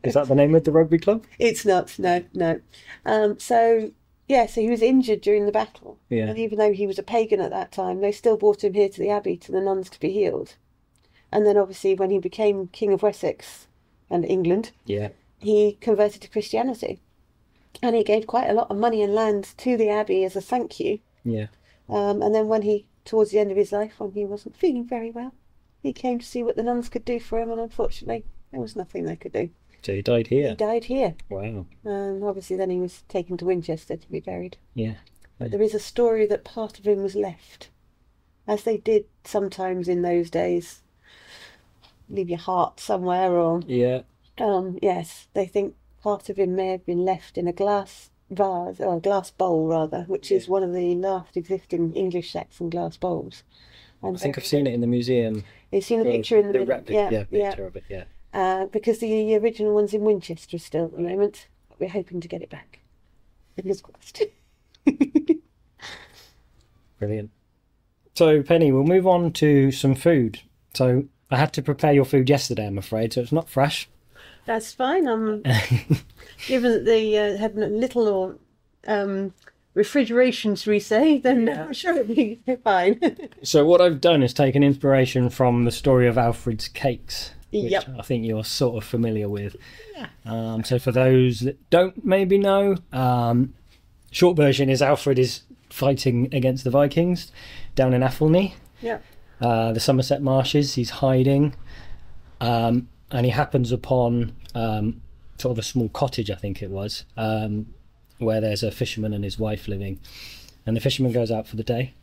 is 0.03 0.13
that 0.13 0.27
the 0.27 0.35
name 0.35 0.53
of 0.55 0.63
the 0.65 0.71
rugby 0.71 0.99
club? 0.99 1.23
it's 1.39 1.65
not. 1.65 1.97
No, 1.97 2.23
no. 2.33 2.59
Um, 3.05 3.39
so 3.39 3.91
yeah, 4.27 4.45
so 4.47 4.59
he 4.59 4.69
was 4.69 4.81
injured 4.81 5.21
during 5.21 5.45
the 5.45 5.51
battle, 5.51 5.97
Yeah. 6.09 6.25
and 6.27 6.37
even 6.37 6.57
though 6.57 6.73
he 6.73 6.87
was 6.87 6.99
a 6.99 7.03
pagan 7.03 7.39
at 7.39 7.51
that 7.51 7.71
time, 7.71 8.01
they 8.01 8.11
still 8.11 8.37
brought 8.37 8.63
him 8.63 8.73
here 8.73 8.89
to 8.89 8.99
the 8.99 9.09
abbey 9.09 9.37
to 9.37 9.51
the 9.51 9.61
nuns 9.61 9.89
to 9.91 9.99
be 9.99 10.11
healed. 10.11 10.55
And 11.31 11.45
then 11.45 11.57
obviously 11.57 11.95
when 11.95 12.09
he 12.11 12.19
became 12.19 12.67
King 12.67 12.91
of 12.93 13.01
Wessex 13.03 13.67
and 14.09 14.25
England, 14.25 14.71
Yeah. 14.85 15.09
he 15.39 15.77
converted 15.79 16.21
to 16.23 16.29
Christianity. 16.29 16.99
And 17.81 17.95
he 17.95 18.03
gave 18.03 18.27
quite 18.27 18.49
a 18.49 18.53
lot 18.53 18.69
of 18.71 18.77
money 18.77 19.01
and 19.01 19.13
land 19.13 19.49
to 19.57 19.77
the 19.77 19.89
abbey 19.89 20.23
as 20.23 20.35
a 20.35 20.41
thank 20.41 20.79
you. 20.79 20.99
Yeah. 21.23 21.47
Um, 21.89 22.21
and 22.21 22.33
then 22.33 22.47
when 22.47 22.61
he, 22.63 22.85
towards 23.03 23.31
the 23.31 23.39
end 23.39 23.51
of 23.51 23.57
his 23.57 23.71
life, 23.71 23.93
when 23.99 24.11
he 24.11 24.25
wasn't 24.25 24.55
feeling 24.55 24.85
very 24.85 25.11
well, 25.11 25.33
he 25.83 25.93
came 25.93 26.19
to 26.19 26.25
see 26.25 26.41
what 26.41 26.55
the 26.55 26.63
nuns 26.63 26.89
could 26.89 27.05
do 27.05 27.19
for 27.19 27.39
him, 27.39 27.51
and 27.51 27.59
unfortunately, 27.59 28.25
there 28.51 28.61
was 28.61 28.75
nothing 28.75 29.05
they 29.05 29.15
could 29.15 29.33
do. 29.33 29.49
So 29.83 29.93
he 29.93 30.01
died 30.01 30.27
here. 30.27 30.49
He 30.49 30.55
died 30.55 30.85
here. 30.85 31.15
Wow. 31.29 31.67
And 31.83 32.23
obviously, 32.23 32.55
then 32.55 32.71
he 32.71 32.79
was 32.79 33.03
taken 33.07 33.37
to 33.37 33.45
Winchester 33.45 33.95
to 33.97 34.09
be 34.11 34.19
buried. 34.19 34.57
Yeah. 34.73 34.95
But 35.37 35.51
there 35.51 35.61
is 35.61 35.75
a 35.75 35.79
story 35.79 36.25
that 36.27 36.43
part 36.43 36.79
of 36.79 36.87
him 36.87 37.03
was 37.03 37.13
left, 37.13 37.69
as 38.47 38.63
they 38.63 38.77
did 38.77 39.05
sometimes 39.23 39.87
in 39.87 40.01
those 40.01 40.29
days. 40.31 40.81
Leave 42.09 42.29
your 42.29 42.39
heart 42.39 42.79
somewhere, 42.79 43.31
or 43.33 43.61
Yeah. 43.67 44.01
um, 44.39 44.79
yes, 44.81 45.27
they 45.33 45.45
think 45.45 45.75
part 46.05 46.29
of 46.29 46.37
him 46.37 46.55
may 46.55 46.67
have 46.67 46.85
been 46.85 47.03
left 47.03 47.35
in 47.35 47.47
a 47.47 47.51
glass 47.51 48.11
vase 48.29 48.79
or 48.79 48.97
a 48.97 48.99
glass 48.99 49.31
bowl 49.31 49.65
rather, 49.65 50.03
which 50.03 50.31
is 50.31 50.47
one 50.47 50.61
of 50.61 50.71
the 50.71 50.93
last 50.93 51.35
existing 51.35 51.95
English 51.95 52.31
Saxon 52.31 52.69
glass 52.69 52.95
bowls. 52.95 53.41
And 54.03 54.15
I 54.15 54.19
think 54.19 54.37
I've 54.37 54.45
seen 54.45 54.67
it 54.67 54.75
in 54.75 54.81
the 54.81 54.87
museum. 54.87 55.43
You've 55.71 55.83
seen 55.83 56.03
the 56.03 56.05
picture 56.05 56.37
in 56.37 56.45
the, 56.45 56.53
middle, 56.53 56.67
replica, 56.67 56.93
yeah, 56.93 57.09
yeah, 57.09 57.23
yeah. 57.31 57.49
picture 57.49 57.65
of 57.65 57.75
it, 57.75 57.85
yeah. 57.89 58.03
Uh, 58.35 58.65
because 58.67 58.99
the 58.99 59.35
original 59.35 59.73
one's 59.73 59.95
in 59.95 60.01
Winchester 60.01 60.59
still 60.59 60.85
at 60.85 60.91
the 60.91 61.01
moment. 61.01 61.47
We're 61.79 61.89
hoping 61.89 62.21
to 62.21 62.27
get 62.27 62.43
it 62.43 62.51
back. 62.51 62.81
Fingers 63.55 63.81
crossed. 63.81 64.21
Brilliant. 66.99 67.31
So, 68.13 68.43
Penny, 68.43 68.71
we'll 68.71 68.83
move 68.83 69.07
on 69.07 69.33
to 69.33 69.71
some 69.71 69.95
food. 69.95 70.41
So, 70.75 71.05
I 71.31 71.37
had 71.37 71.51
to 71.53 71.63
prepare 71.63 71.93
your 71.93 72.05
food 72.05 72.29
yesterday, 72.29 72.67
I'm 72.67 72.77
afraid, 72.77 73.13
so 73.13 73.21
it's 73.21 73.31
not 73.31 73.49
fresh. 73.49 73.89
That's 74.45 74.73
fine. 74.73 75.07
I'm 75.07 75.43
given 76.47 76.71
that 76.71 76.85
they 76.85 77.17
uh, 77.17 77.37
had 77.37 77.55
little 77.55 78.07
or 78.07 78.35
um, 78.87 79.33
refrigeration, 79.73 80.55
should 80.55 80.71
we 80.71 80.79
say? 80.79 81.17
Then 81.19 81.49
I'm 81.49 81.73
sure 81.73 81.95
it'll 81.95 82.15
be 82.15 82.39
fine. 82.63 82.99
So 83.43 83.63
what 83.65 83.79
I've 83.79 84.01
done 84.01 84.23
is 84.23 84.33
taken 84.33 84.63
inspiration 84.63 85.29
from 85.29 85.65
the 85.65 85.71
story 85.71 86.07
of 86.07 86.17
Alfred's 86.17 86.67
cakes, 86.67 87.31
which 87.51 87.71
Yep. 87.71 87.89
I 87.99 88.01
think 88.01 88.25
you're 88.25 88.43
sort 88.43 88.81
of 88.81 88.87
familiar 88.89 89.29
with. 89.29 89.55
Um, 90.25 90.63
so 90.63 90.79
for 90.79 90.91
those 90.91 91.41
that 91.41 91.69
don't 91.69 92.03
maybe 92.03 92.39
know, 92.39 92.77
um, 92.91 93.53
short 94.11 94.35
version 94.35 94.69
is 94.69 94.81
Alfred 94.81 95.19
is 95.19 95.41
fighting 95.69 96.33
against 96.33 96.63
the 96.63 96.71
Vikings 96.71 97.31
down 97.75 97.93
in 97.93 98.01
Athelney, 98.01 98.55
yeah. 98.81 98.97
uh, 99.41 99.73
the 99.73 99.79
Somerset 99.79 100.21
marshes. 100.23 100.73
He's 100.73 100.89
hiding, 100.89 101.53
um, 102.41 102.87
and 103.15 103.25
he 103.25 103.31
happens 103.31 103.71
upon 103.71 104.35
um, 104.55 105.01
sort 105.37 105.53
of 105.53 105.57
a 105.57 105.63
small 105.63 105.87
cottage, 105.87 106.29
I 106.29 106.35
think 106.35 106.61
it 106.61 106.69
was, 106.69 107.05
um, 107.15 107.73
where 108.17 108.41
there's 108.41 108.61
a 108.61 108.71
fisherman 108.71 109.13
and 109.13 109.23
his 109.23 109.39
wife 109.39 109.69
living, 109.69 109.99
and 110.65 110.75
the 110.75 110.81
fisherman 110.81 111.13
goes 111.13 111.31
out 111.31 111.47
for 111.47 111.55
the 111.55 111.63
day, 111.63 111.93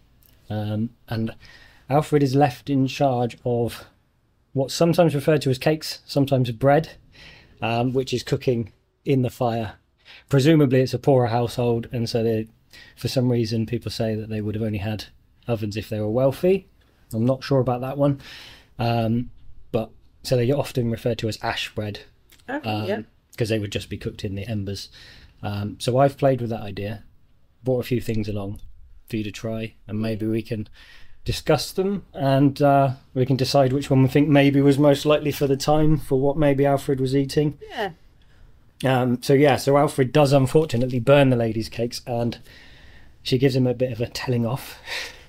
um, 0.49 0.88
and 1.09 1.35
Alfred 1.90 2.23
is 2.23 2.35
left 2.35 2.71
in 2.71 2.87
charge 2.87 3.37
of 3.45 3.85
what's 4.54 4.73
sometimes 4.73 5.14
referred 5.14 5.42
to 5.42 5.50
as 5.50 5.59
cakes, 5.59 6.00
sometimes 6.07 6.50
bread, 6.50 6.92
um, 7.61 7.92
which 7.92 8.14
is 8.14 8.23
cooking 8.23 8.73
in 9.04 9.21
the 9.21 9.31
fire. 9.31 9.75
Presumably, 10.31 10.81
it's 10.81 10.95
a 10.95 10.99
poorer 10.99 11.26
household, 11.26 11.88
and 11.92 12.09
so 12.09 12.23
they, 12.23 12.49
for 12.97 13.09
some 13.09 13.31
reason, 13.31 13.66
people 13.66 13.90
say 13.90 14.14
that 14.14 14.31
they 14.31 14.40
would 14.40 14.54
have 14.54 14.64
only 14.64 14.78
had 14.78 15.04
ovens 15.47 15.76
if 15.76 15.90
they 15.90 16.00
were 16.00 16.09
wealthy. 16.09 16.69
I'm 17.12 17.26
not 17.26 17.45
sure 17.45 17.61
about 17.61 17.83
that 17.83 17.99
one, 17.99 18.19
um, 18.78 19.31
so 20.23 20.37
they're 20.37 20.57
often 20.57 20.91
referred 20.91 21.19
to 21.19 21.29
as 21.29 21.38
ash 21.43 21.75
bread 21.75 22.00
Okay, 22.49 22.69
um, 22.69 22.87
yeah. 22.87 23.00
because 23.33 23.49
they 23.49 23.59
would 23.59 23.73
just 23.73 23.88
be 23.91 23.99
cooked 23.99 24.25
in 24.25 24.35
the 24.35 24.47
embers. 24.47 24.88
Um, 25.43 25.76
so 25.81 25.99
I've 25.99 26.17
played 26.19 26.41
with 26.41 26.50
that 26.50 26.61
idea, 26.62 27.05
brought 27.64 27.81
a 27.81 27.88
few 27.88 28.00
things 28.00 28.29
along 28.29 28.61
for 29.09 29.17
you 29.17 29.25
to 29.25 29.33
try, 29.33 29.75
and 29.87 30.00
maybe 30.00 30.26
we 30.26 30.43
can 30.43 30.69
discuss 31.25 31.71
them 31.71 32.05
and 32.14 32.61
uh, 32.61 32.91
we 33.14 33.25
can 33.25 33.37
decide 33.37 33.73
which 33.73 33.88
one 33.88 34.02
we 34.02 34.09
think 34.09 34.29
maybe 34.29 34.61
was 34.61 34.76
most 34.76 35.07
likely 35.07 35.31
for 35.31 35.47
the 35.47 35.57
time 35.57 35.97
for 35.97 36.19
what 36.19 36.37
maybe 36.37 36.67
Alfred 36.67 37.00
was 37.00 37.14
eating. 37.14 37.59
Yeah. 37.71 37.91
Um, 38.85 39.23
so 39.23 39.33
yeah, 39.33 39.57
so 39.57 39.76
Alfred 39.76 40.12
does 40.12 40.33
unfortunately 40.33 40.99
burn 40.99 41.31
the 41.31 41.37
lady's 41.37 41.69
cakes, 41.69 42.00
and 42.07 42.38
she 43.23 43.38
gives 43.38 43.55
him 43.55 43.67
a 43.67 43.75
bit 43.75 43.93
of 43.93 44.00
a 44.00 44.09
telling 44.09 44.45
off. 44.47 44.79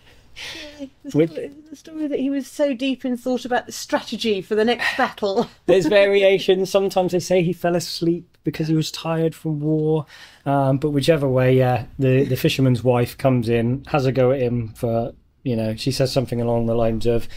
The 1.03 1.17
With- 1.17 1.31
story, 1.31 1.51
the 1.69 1.75
story 1.75 2.07
that 2.07 2.19
he 2.19 2.29
was 2.29 2.47
so 2.47 2.73
deep 2.73 3.05
in 3.05 3.17
thought 3.17 3.45
about 3.45 3.65
the 3.65 3.71
strategy 3.71 4.41
for 4.41 4.55
the 4.55 4.65
next 4.65 4.97
battle. 4.97 5.49
There's 5.65 5.85
variations. 5.85 6.69
Sometimes 6.69 7.11
they 7.11 7.19
say 7.19 7.43
he 7.43 7.53
fell 7.53 7.75
asleep 7.75 8.37
because 8.43 8.67
he 8.67 8.75
was 8.75 8.91
tired 8.91 9.35
from 9.35 9.59
war. 9.59 10.05
Um, 10.45 10.77
but 10.77 10.89
whichever 10.91 11.27
way, 11.27 11.57
yeah, 11.57 11.85
the, 11.99 12.25
the 12.25 12.35
fisherman's 12.35 12.83
wife 12.83 13.17
comes 13.17 13.49
in, 13.49 13.85
has 13.87 14.05
a 14.05 14.11
go 14.11 14.31
at 14.31 14.41
him 14.41 14.69
for, 14.75 15.13
you 15.43 15.55
know, 15.55 15.75
she 15.75 15.91
says 15.91 16.11
something 16.11 16.41
along 16.41 16.65
the 16.65 16.75
lines 16.75 17.05
of, 17.05 17.27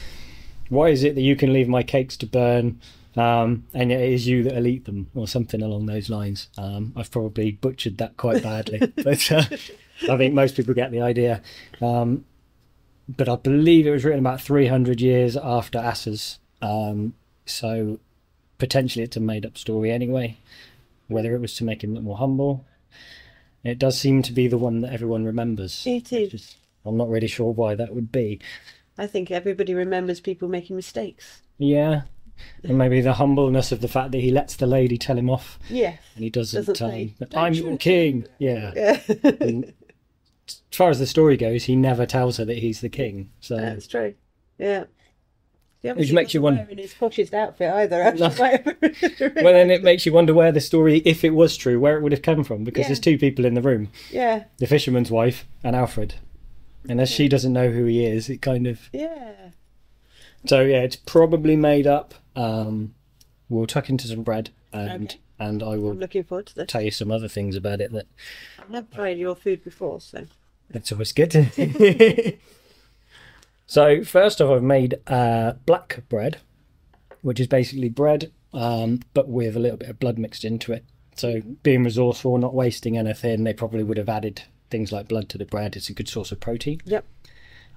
Why 0.68 0.88
is 0.88 1.04
it 1.04 1.14
that 1.14 1.22
you 1.22 1.36
can 1.36 1.52
leave 1.52 1.68
my 1.68 1.82
cakes 1.82 2.16
to 2.18 2.26
burn? 2.26 2.80
Um, 3.16 3.66
and 3.72 3.90
yet 3.90 4.00
it 4.00 4.12
is 4.12 4.26
you 4.26 4.42
that'll 4.42 4.66
eat 4.66 4.84
them, 4.84 5.10
or 5.14 5.26
something 5.26 5.62
along 5.62 5.86
those 5.86 6.10
lines. 6.10 6.48
Um, 6.58 6.92
I've 6.96 7.10
probably 7.10 7.52
butchered 7.52 7.96
that 7.98 8.16
quite 8.18 8.42
badly, 8.42 8.78
but 9.02 9.32
uh, 9.32 9.42
I 10.10 10.16
think 10.18 10.34
most 10.34 10.54
people 10.54 10.74
get 10.74 10.90
the 10.90 11.00
idea. 11.00 11.40
Um, 11.80 12.26
but 13.08 13.28
I 13.28 13.36
believe 13.36 13.86
it 13.86 13.90
was 13.90 14.04
written 14.04 14.20
about 14.20 14.40
300 14.40 15.00
years 15.00 15.36
after 15.36 15.78
Asser's. 15.78 16.38
Um, 16.62 17.14
so 17.44 17.98
potentially 18.58 19.04
it's 19.04 19.16
a 19.16 19.20
made 19.20 19.46
up 19.46 19.56
story 19.58 19.90
anyway. 19.90 20.36
Whether 21.08 21.34
it 21.34 21.40
was 21.40 21.54
to 21.56 21.64
make 21.64 21.84
him 21.84 21.94
look 21.94 22.02
more 22.02 22.16
humble, 22.16 22.64
it 23.62 23.78
does 23.78 23.98
seem 23.98 24.22
to 24.22 24.32
be 24.32 24.48
the 24.48 24.58
one 24.58 24.80
that 24.80 24.92
everyone 24.92 25.24
remembers. 25.24 25.86
It 25.86 26.12
is. 26.12 26.34
is. 26.34 26.56
I'm 26.84 26.96
not 26.96 27.08
really 27.08 27.26
sure 27.28 27.52
why 27.52 27.74
that 27.74 27.94
would 27.94 28.10
be. 28.10 28.40
I 28.98 29.06
think 29.06 29.30
everybody 29.30 29.74
remembers 29.74 30.20
people 30.20 30.48
making 30.48 30.76
mistakes. 30.76 31.42
Yeah. 31.58 32.02
And 32.62 32.76
maybe 32.76 33.00
the 33.00 33.14
humbleness 33.14 33.72
of 33.72 33.80
the 33.80 33.88
fact 33.88 34.12
that 34.12 34.20
he 34.20 34.30
lets 34.30 34.56
the 34.56 34.66
lady 34.66 34.98
tell 34.98 35.16
him 35.16 35.30
off 35.30 35.58
Yeah. 35.70 35.96
and 36.14 36.24
he 36.24 36.30
doesn't, 36.30 36.66
Doesn't 36.66 36.82
um, 36.82 37.14
I'm 37.34 37.54
your 37.54 37.76
king. 37.78 38.26
Yeah. 38.38 38.72
Yeah. 38.74 39.00
And 39.40 39.72
as 40.72 40.76
far 40.76 40.90
as 40.90 40.98
the 40.98 41.06
story 41.06 41.36
goes, 41.36 41.64
he 41.64 41.76
never 41.76 42.06
tells 42.06 42.36
her 42.38 42.44
that 42.44 42.58
he's 42.58 42.80
the 42.80 42.88
king. 42.88 43.30
So 43.40 43.56
That's 43.56 43.86
true. 43.86 44.14
Yeah. 44.58 44.84
Which 45.82 46.12
makes 46.12 46.34
you 46.34 46.42
wonder- 46.42 46.62
wearing 46.62 46.78
his 46.78 46.94
poshest 46.94 47.32
outfit 47.32 47.70
either. 47.70 48.02
actually. 48.02 48.32
well, 49.42 49.52
then 49.54 49.70
it 49.70 49.84
makes 49.84 50.04
you 50.04 50.12
wonder 50.12 50.34
where 50.34 50.50
the 50.50 50.60
story, 50.60 50.98
if 51.04 51.22
it 51.22 51.30
was 51.30 51.56
true, 51.56 51.78
where 51.78 51.96
it 51.96 52.02
would 52.02 52.10
have 52.12 52.22
come 52.22 52.42
from. 52.42 52.64
Because 52.64 52.82
Yeah. 52.82 52.88
there's 52.88 53.00
two 53.00 53.18
people 53.18 53.44
in 53.44 53.54
the 53.54 53.62
room 53.62 53.90
yeah. 54.10 54.44
the 54.58 54.66
fisherman's 54.66 55.10
wife 55.12 55.46
and 55.62 55.76
Alfred. 55.76 56.14
And 56.88 57.00
as 57.00 57.08
she 57.10 57.28
doesn't 57.28 57.52
know 57.52 57.70
who 57.70 57.84
he 57.84 58.04
is, 58.04 58.28
it 58.28 58.42
kind 58.42 58.66
of. 58.66 58.88
Yeah. 58.92 59.50
So, 60.46 60.62
yeah, 60.62 60.82
it's 60.82 60.96
probably 60.96 61.54
made 61.56 61.86
up. 61.86 62.14
Um, 62.34 62.94
we'll 63.48 63.66
tuck 63.66 63.88
into 63.88 64.08
some 64.08 64.22
bread 64.22 64.50
and 64.72 65.04
Okay. 65.10 65.18
and 65.38 65.62
I 65.62 65.76
will. 65.76 65.90
I'm 65.90 66.00
looking 66.00 66.24
forward 66.24 66.46
to 66.46 66.54
this. 66.54 66.66
tell 66.68 66.82
you 66.82 66.90
some 66.90 67.10
other 67.12 67.28
things 67.28 67.54
about 67.56 67.80
it 67.80 67.92
that 67.92 68.06
I 68.58 68.62
have 68.62 68.70
never 68.70 68.86
tried 68.92 69.18
your 69.18 69.34
food 69.36 69.62
before, 69.64 70.00
so 70.00 70.26
That's 70.70 70.92
always 70.92 71.12
good. 71.12 71.32
so 73.66 74.04
first 74.04 74.40
off, 74.40 74.50
I've 74.50 74.62
made 74.62 74.96
uh, 75.06 75.52
black 75.64 76.02
bread, 76.08 76.38
which 77.22 77.40
is 77.40 77.46
basically 77.46 77.88
bread, 77.88 78.32
um, 78.52 79.00
but 79.14 79.28
with 79.28 79.56
a 79.56 79.60
little 79.60 79.78
bit 79.78 79.90
of 79.90 79.98
blood 79.98 80.18
mixed 80.18 80.44
into 80.44 80.72
it. 80.72 80.84
So 81.14 81.40
being 81.62 81.84
resourceful, 81.84 82.36
not 82.38 82.54
wasting 82.54 82.98
anything, 82.98 83.44
they 83.44 83.54
probably 83.54 83.82
would 83.82 83.96
have 83.96 84.08
added 84.08 84.42
things 84.70 84.92
like 84.92 85.08
blood 85.08 85.28
to 85.30 85.38
the 85.38 85.46
bread. 85.46 85.76
It's 85.76 85.88
a 85.88 85.94
good 85.94 86.08
source 86.08 86.32
of 86.32 86.40
protein. 86.40 86.80
Yep. 86.84 87.04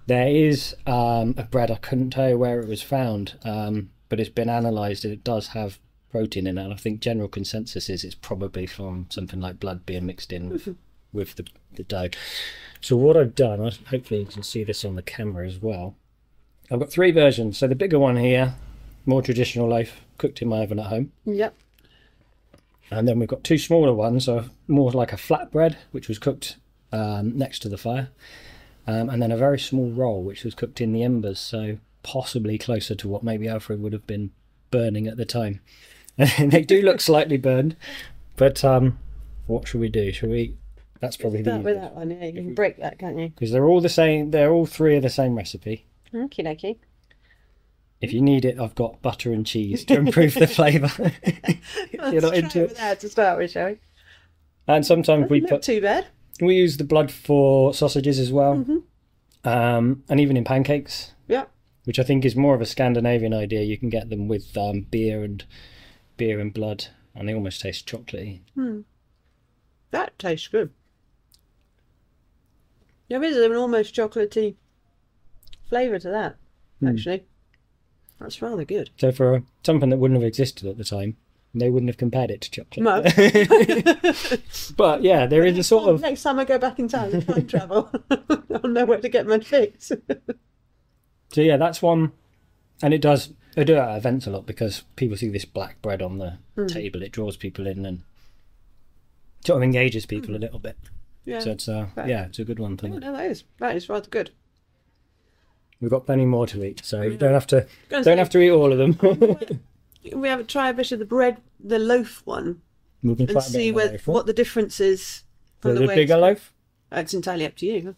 There 0.07 0.27
is 0.27 0.75
um, 0.87 1.35
a 1.37 1.43
bread 1.43 1.69
I 1.69 1.75
couldn't 1.75 2.09
tell 2.09 2.29
you 2.29 2.37
where 2.37 2.59
it 2.59 2.67
was 2.67 2.81
found, 2.81 3.37
um, 3.43 3.91
but 4.09 4.19
it's 4.19 4.29
been 4.29 4.49
analysed 4.49 5.03
and 5.05 5.13
it 5.13 5.23
does 5.23 5.49
have 5.49 5.79
protein 6.11 6.47
in 6.47 6.57
it. 6.57 6.63
And 6.63 6.73
I 6.73 6.77
think 6.77 6.99
general 6.99 7.27
consensus 7.27 7.89
is 7.89 8.03
it's 8.03 8.15
probably 8.15 8.65
from 8.65 9.05
something 9.09 9.39
like 9.39 9.59
blood 9.59 9.85
being 9.85 10.07
mixed 10.07 10.33
in 10.33 10.49
with, 10.49 10.75
with 11.13 11.35
the, 11.35 11.45
the 11.73 11.83
dough. 11.83 12.09
So 12.81 12.95
what 12.95 13.17
I've 13.17 13.35
done, 13.35 13.59
hopefully 13.89 14.21
you 14.21 14.25
can 14.25 14.43
see 14.43 14.63
this 14.63 14.85
on 14.85 14.95
the 14.95 15.01
camera 15.01 15.45
as 15.45 15.61
well. 15.61 15.95
I've 16.71 16.79
got 16.79 16.91
three 16.91 17.11
versions. 17.11 17.57
So 17.57 17.67
the 17.67 17.75
bigger 17.75 17.99
one 17.99 18.17
here, 18.17 18.55
more 19.05 19.21
traditional 19.21 19.67
loaf, 19.67 20.01
cooked 20.17 20.41
in 20.41 20.47
my 20.47 20.59
oven 20.59 20.79
at 20.79 20.87
home. 20.87 21.11
Yep. 21.25 21.55
And 22.91 23.07
then 23.07 23.19
we've 23.19 23.29
got 23.29 23.43
two 23.43 23.57
smaller 23.57 23.93
ones, 23.93 24.25
so 24.25 24.45
more 24.67 24.91
like 24.91 25.13
a 25.13 25.17
flatbread, 25.17 25.75
which 25.91 26.07
was 26.07 26.17
cooked 26.17 26.57
um, 26.91 27.37
next 27.37 27.59
to 27.59 27.69
the 27.69 27.77
fire. 27.77 28.09
Um, 28.87 29.09
and 29.09 29.21
then 29.21 29.31
a 29.31 29.37
very 29.37 29.59
small 29.59 29.91
roll, 29.91 30.23
which 30.23 30.43
was 30.43 30.55
cooked 30.55 30.81
in 30.81 30.93
the 30.93 31.03
embers, 31.03 31.39
so 31.39 31.77
possibly 32.01 32.57
closer 32.57 32.95
to 32.95 33.07
what 33.07 33.23
maybe 33.23 33.47
Alfred 33.47 33.81
would 33.81 33.93
have 33.93 34.07
been 34.07 34.31
burning 34.71 35.07
at 35.07 35.17
the 35.17 35.25
time. 35.25 35.61
They 36.39 36.63
do 36.63 36.81
look 36.81 36.99
slightly 36.99 37.37
burned, 37.37 37.77
but 38.35 38.65
um, 38.65 38.99
what 39.47 39.67
should 39.67 39.79
we 39.79 39.87
do? 39.87 40.11
Should 40.11 40.29
we? 40.29 40.57
That's 40.99 41.15
probably 41.17 41.41
the 41.41 41.51
Start 41.51 41.63
with 41.63 41.75
easiest. 41.77 41.93
that 41.93 41.95
one. 41.99 42.11
Yeah, 42.11 42.25
you 42.25 42.33
can 42.33 42.53
break 42.55 42.77
that, 42.79 42.99
can't 42.99 43.17
you? 43.17 43.29
because 43.29 43.51
they're 43.51 43.65
all 43.65 43.79
the 43.81 43.89
same. 43.89 44.31
They're 44.31 44.51
all 44.51 44.65
three 44.65 44.95
of 44.97 45.03
the 45.03 45.09
same 45.09 45.35
recipe. 45.35 45.85
Okie 46.13 46.45
dokie. 46.45 46.77
If 48.01 48.13
you 48.13 48.21
need 48.21 48.45
it, 48.45 48.59
I've 48.59 48.75
got 48.75 49.01
butter 49.01 49.31
and 49.33 49.45
cheese 49.45 49.83
to 49.85 49.95
improve 49.97 50.33
the 50.33 50.47
flavour. 50.57 50.89
You're 52.11 52.21
not 52.21 52.33
Let's 52.33 52.37
into 52.37 52.49
try 52.51 52.61
it. 52.61 52.69
with 52.69 52.77
that 52.77 52.99
to 53.01 53.09
start 53.09 53.37
with, 53.37 53.51
shall 53.51 53.67
we? 53.67 53.79
And 54.67 54.85
sometimes 54.85 55.29
we 55.29 55.39
Doesn't 55.41 55.51
look 55.53 55.61
put 55.61 55.65
too 55.65 55.81
bad. 55.81 56.07
we 56.41 56.55
use 56.55 56.77
the 56.77 56.83
blood 56.85 57.11
for 57.11 57.73
sausages 57.73 58.19
as 58.19 58.31
well, 58.31 58.55
Mm-hmm. 58.55 59.47
um, 59.49 60.03
and 60.09 60.19
even 60.19 60.37
in 60.37 60.43
pancakes, 60.45 61.13
Yep. 61.27 61.49
which 61.85 61.99
I 61.99 62.03
think 62.03 62.23
is 62.25 62.35
more 62.35 62.55
of 62.55 62.61
a 62.61 62.65
Scandinavian 62.65 63.33
idea. 63.33 63.61
You 63.63 63.77
can 63.77 63.89
get 63.89 64.09
them 64.09 64.27
with 64.27 64.55
um, 64.57 64.81
beer 64.91 65.23
and 65.23 65.43
beer 66.17 66.39
and 66.39 66.53
blood, 66.53 66.85
and 67.15 67.27
they 67.27 67.33
almost 67.33 67.61
taste 67.61 67.87
chocolatey. 67.87 68.41
That 69.91 70.17
tastes 70.19 70.47
good. 70.47 70.71
There 73.09 73.23
is 73.23 73.37
an 73.37 73.55
almost 73.55 73.93
chocolatey 73.95 74.55
flavour 75.67 75.99
to 75.99 76.09
that, 76.09 76.37
Hmm. 76.79 76.87
actually. 76.89 77.23
That's 78.19 78.41
rather 78.41 78.65
good. 78.65 78.89
So 78.97 79.11
for 79.11 79.43
something 79.63 79.89
that 79.89 79.97
wouldn't 79.97 80.19
have 80.19 80.27
existed 80.27 80.67
at 80.67 80.77
the 80.77 80.83
time, 80.83 81.15
they 81.55 81.69
wouldn't 81.69 81.89
have 81.89 81.97
compared 81.97 82.29
it 82.31 82.41
to 82.41 82.51
chocolate. 82.51 82.83
No. 82.83 83.01
but 84.77 85.01
yeah, 85.03 85.25
there 85.25 85.45
is 85.45 85.57
a 85.57 85.63
sort 85.63 85.89
of 85.89 86.01
Next 86.01 86.21
time 86.23 86.37
I 86.39 86.45
go 86.45 86.57
back 86.59 86.77
in 86.79 86.87
time 86.87 87.13
and 87.13 87.25
time 87.25 87.47
travel, 87.47 87.89
I'll 88.11 88.69
know 88.69 88.85
where 88.85 88.99
to 89.01 89.09
get 89.09 89.25
my 89.27 89.39
fix. 89.39 89.91
So 91.31 91.41
yeah, 91.41 91.57
that's 91.57 91.79
one, 91.79 92.11
and 92.81 92.91
it 92.91 93.01
does. 93.01 93.33
I 93.55 93.63
do 93.63 93.75
it 93.75 93.77
at 93.77 93.95
events 93.97 94.25
a 94.25 94.31
lot 94.31 94.47
because 94.47 94.81
people 94.95 95.15
see 95.15 95.29
this 95.29 95.45
black 95.45 95.79
bread 95.79 96.01
on 96.01 96.17
the 96.17 96.39
Hmm. 96.55 96.65
table. 96.65 97.03
It 97.03 97.11
draws 97.11 97.37
people 97.37 97.67
in 97.67 97.85
and 97.85 98.01
sort 99.45 99.57
of 99.57 99.63
engages 99.63 100.07
people 100.07 100.35
a 100.35 100.39
little 100.39 100.57
bit. 100.57 100.75
Yeah. 101.29 101.39
So 101.39 101.51
it's 101.51 101.67
uh, 101.69 101.87
Right. 101.95 102.07
yeah, 102.09 102.25
it's 102.25 102.39
a 102.39 102.43
good 102.45 102.59
one. 102.59 102.77
thing. 102.77 102.99
no, 102.99 103.11
that 103.13 103.25
is 103.31 103.43
that 103.59 103.75
is 103.75 103.87
rather 103.89 104.09
good. 104.09 104.31
We've 105.81 105.89
got 105.91 106.05
plenty 106.05 106.25
more 106.25 106.45
to 106.47 106.63
eat, 106.63 106.81
so 106.83 107.01
you 107.03 107.15
don't 107.17 107.33
have 107.33 107.47
to 107.47 107.65
don't 107.89 108.03
say- 108.03 108.17
have 108.17 108.29
to 108.31 108.39
eat 108.39 108.49
all 108.51 108.71
of 108.71 108.77
them. 108.77 108.97
We 110.15 110.29
have 110.29 110.39
a 110.39 110.43
try 110.45 110.69
a 110.69 110.73
bit 110.73 110.93
of 110.93 110.99
the 110.99 111.05
bread, 111.05 111.41
the 111.59 111.77
loaf 111.77 112.21
one, 112.25 112.61
we 113.03 113.15
can 113.15 113.27
and 113.27 113.37
a 113.37 113.41
see 113.41 113.69
where, 113.69 113.87
the 113.87 113.91
loaf. 113.93 114.07
what 114.07 114.25
the 114.27 114.33
difference 114.33 114.79
is. 114.79 115.23
From 115.59 115.75
the 115.75 115.85
way 115.85 115.93
bigger 115.95 116.15
loaf, 116.15 116.53
It's 116.89 117.13
entirely 117.13 117.45
up 117.45 117.55
to 117.57 117.65
you. 117.65 117.95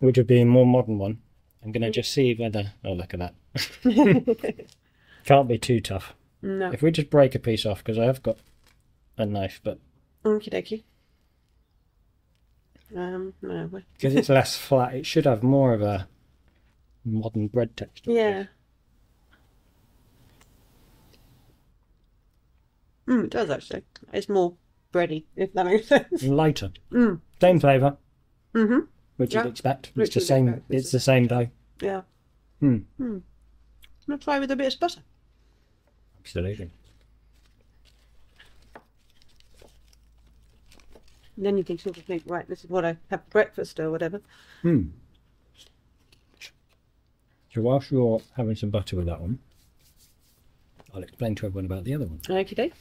which 0.00 0.16
would 0.16 0.26
be 0.26 0.40
a 0.40 0.46
more 0.46 0.64
modern 0.66 0.98
one. 0.98 1.18
I'm 1.62 1.72
gonna 1.72 1.90
just 1.90 2.10
see 2.10 2.34
whether. 2.34 2.72
Oh, 2.84 2.94
look 2.94 3.12
at 3.14 3.20
that. 3.20 3.34
Can't 5.26 5.46
be 5.46 5.58
too 5.58 5.80
tough. 5.80 6.14
No. 6.40 6.72
If 6.72 6.80
we 6.82 6.90
just 6.90 7.10
break 7.10 7.34
a 7.34 7.38
piece 7.38 7.66
off, 7.66 7.84
because 7.84 7.98
I 7.98 8.04
have 8.06 8.22
got 8.22 8.38
a 9.18 9.26
knife, 9.26 9.60
but 9.62 9.78
Okie 10.24 10.50
dokie. 10.50 10.82
Um, 12.94 13.32
no. 13.40 13.70
because 13.94 14.14
it's 14.14 14.28
less 14.28 14.56
flat, 14.56 14.94
it 14.94 15.06
should 15.06 15.24
have 15.24 15.42
more 15.42 15.72
of 15.72 15.80
a 15.82 16.08
modern 17.04 17.46
bread 17.48 17.76
texture. 17.76 18.10
Yeah. 18.10 18.44
Mm, 23.06 23.24
it 23.24 23.30
does 23.30 23.50
actually. 23.50 23.82
It's 24.12 24.28
more 24.28 24.54
bready, 24.92 25.24
if 25.36 25.52
that 25.54 25.66
makes 25.66 25.88
sense. 25.88 26.22
Lighter. 26.22 26.70
Mm. 26.90 27.20
Same 27.40 27.60
flavour, 27.60 27.96
Mm-hmm. 28.54 28.80
which 29.16 29.34
Yeah. 29.34 29.44
you'd 29.44 29.50
expect. 29.50 29.92
It's 29.96 30.14
the 30.14 30.20
same. 30.20 30.48
expect, 30.48 30.70
It's 30.70 30.90
the 30.92 31.00
same 31.00 31.26
dough. 31.26 31.48
Yeah. 31.80 32.02
Hmm. 32.60 32.76
Hmm. 32.98 33.16
I'm 33.16 33.22
gonna 34.06 34.18
try 34.18 34.38
with 34.38 34.50
a 34.50 34.56
bit 34.56 34.74
of 34.74 34.80
butter. 34.80 35.00
Absolutely. 36.20 36.70
And 41.42 41.46
then 41.48 41.58
you 41.58 41.64
can 41.64 41.76
sort 41.76 41.96
of 41.98 42.04
think, 42.04 42.22
right, 42.26 42.48
this 42.48 42.62
is 42.62 42.70
what 42.70 42.84
I 42.84 42.96
have 43.10 43.24
for 43.24 43.30
breakfast 43.30 43.80
or 43.80 43.90
whatever. 43.90 44.20
Hmm. 44.62 44.90
So 47.52 47.62
whilst 47.62 47.90
you're 47.90 48.20
having 48.36 48.54
some 48.54 48.70
butter 48.70 48.94
with 48.94 49.06
that 49.06 49.20
one, 49.20 49.40
I'll 50.94 51.02
explain 51.02 51.34
to 51.34 51.46
everyone 51.46 51.64
about 51.64 51.82
the 51.82 51.96
other 51.96 52.06
one. 52.06 52.18
Okie 52.28 52.54
doke. 52.54 52.74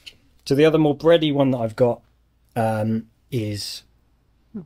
So 0.45 0.53
the 0.53 0.63
other 0.65 0.77
more 0.77 0.95
bready 0.95 1.33
one 1.33 1.49
that 1.49 1.57
I've 1.57 1.75
got 1.75 2.01
um, 2.55 3.07
is 3.31 3.81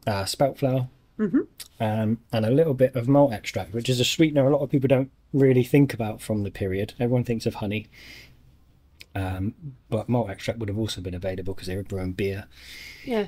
uh, 0.06 0.26
spelt 0.26 0.58
flour 0.60 0.90
Mhm. 1.18 1.48
um, 1.80 2.18
and 2.34 2.46
a 2.46 2.52
little 2.52 2.74
bit 2.74 2.94
of 2.98 3.08
malt 3.08 3.32
extract, 3.32 3.74
which 3.74 3.88
is 3.88 4.02
a 4.02 4.06
sweetener 4.06 4.46
a 4.46 4.50
lot 4.50 4.62
of 4.62 4.70
people 4.70 4.90
don't 4.90 5.10
really 5.32 5.64
think 5.64 5.94
about 5.94 6.20
from 6.20 6.44
the 6.44 6.52
period. 6.52 6.94
Everyone 7.00 7.24
thinks 7.24 7.46
of 7.46 7.56
honey, 7.56 7.88
um, 9.16 9.54
but 9.90 10.10
malt 10.10 10.30
extract 10.30 10.60
would 10.60 10.68
have 10.68 10.78
also 10.78 11.00
been 11.00 11.14
available 11.14 11.54
because 11.54 11.68
they 11.70 11.78
were 11.78 11.84
brewing 11.84 12.12
beer. 12.12 12.48
Yeah. 13.06 13.28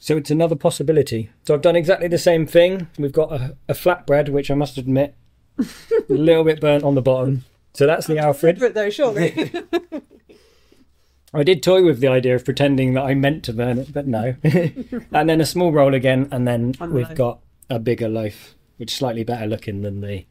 So 0.00 0.16
it's 0.16 0.30
another 0.30 0.56
possibility. 0.56 1.30
So 1.46 1.54
I've 1.54 1.62
done 1.62 1.76
exactly 1.76 2.08
the 2.08 2.18
same 2.18 2.46
thing. 2.46 2.88
We've 2.98 3.12
got 3.12 3.32
a, 3.32 3.56
a 3.68 3.72
flatbread, 3.74 4.28
which 4.28 4.50
I 4.50 4.54
must 4.54 4.76
admit, 4.78 5.14
a 5.58 5.64
little 6.08 6.44
bit 6.44 6.60
burnt 6.60 6.84
on 6.84 6.94
the 6.94 7.02
bottom. 7.02 7.44
So 7.74 7.86
that's 7.86 8.06
the 8.06 8.18
Alfred. 8.18 8.56
Separate 8.56 8.74
though, 8.74 8.90
surely. 8.90 9.52
I 11.34 11.42
did 11.42 11.62
toy 11.62 11.82
with 11.82 12.00
the 12.00 12.08
idea 12.08 12.34
of 12.34 12.44
pretending 12.44 12.92
that 12.94 13.04
I 13.04 13.14
meant 13.14 13.42
to 13.44 13.54
burn 13.54 13.78
it, 13.78 13.92
but 13.92 14.06
no. 14.06 14.36
and 14.44 15.30
then 15.30 15.40
a 15.40 15.46
small 15.46 15.72
roll 15.72 15.94
again, 15.94 16.28
and 16.30 16.46
then 16.46 16.74
On 16.78 16.90
the 16.90 16.94
we've 16.96 17.08
loaf. 17.08 17.16
got 17.16 17.38
a 17.70 17.78
bigger 17.78 18.08
loaf, 18.08 18.54
which 18.76 18.92
is 18.92 18.98
slightly 18.98 19.24
better 19.24 19.46
looking 19.46 19.80
than 19.80 20.02
the 20.02 20.26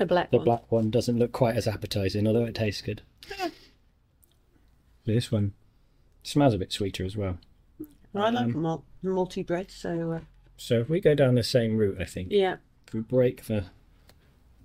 a 0.00 0.06
black 0.06 0.32
the 0.32 0.38
one. 0.38 0.44
black 0.44 0.72
one. 0.72 0.90
Doesn't 0.90 1.18
look 1.20 1.30
quite 1.30 1.54
as 1.56 1.68
appetizing, 1.68 2.26
although 2.26 2.44
it 2.44 2.56
tastes 2.56 2.82
good. 2.82 3.02
This 5.04 5.30
one 5.30 5.52
smells 6.24 6.54
a 6.54 6.58
bit 6.58 6.72
sweeter 6.72 7.04
as 7.04 7.16
well. 7.16 7.38
I 8.14 8.30
like 8.30 8.54
Um, 8.54 8.62
malt, 8.62 8.84
malty 9.02 9.46
bread, 9.46 9.70
so 9.70 10.12
uh, 10.12 10.20
So 10.56 10.80
if 10.80 10.88
we 10.88 11.00
go 11.00 11.14
down 11.14 11.34
the 11.34 11.42
same 11.42 11.76
route, 11.76 11.98
I 12.00 12.04
think 12.04 12.28
yeah, 12.30 12.56
if 12.86 12.94
we 12.94 13.00
break 13.00 13.44
the 13.46 13.66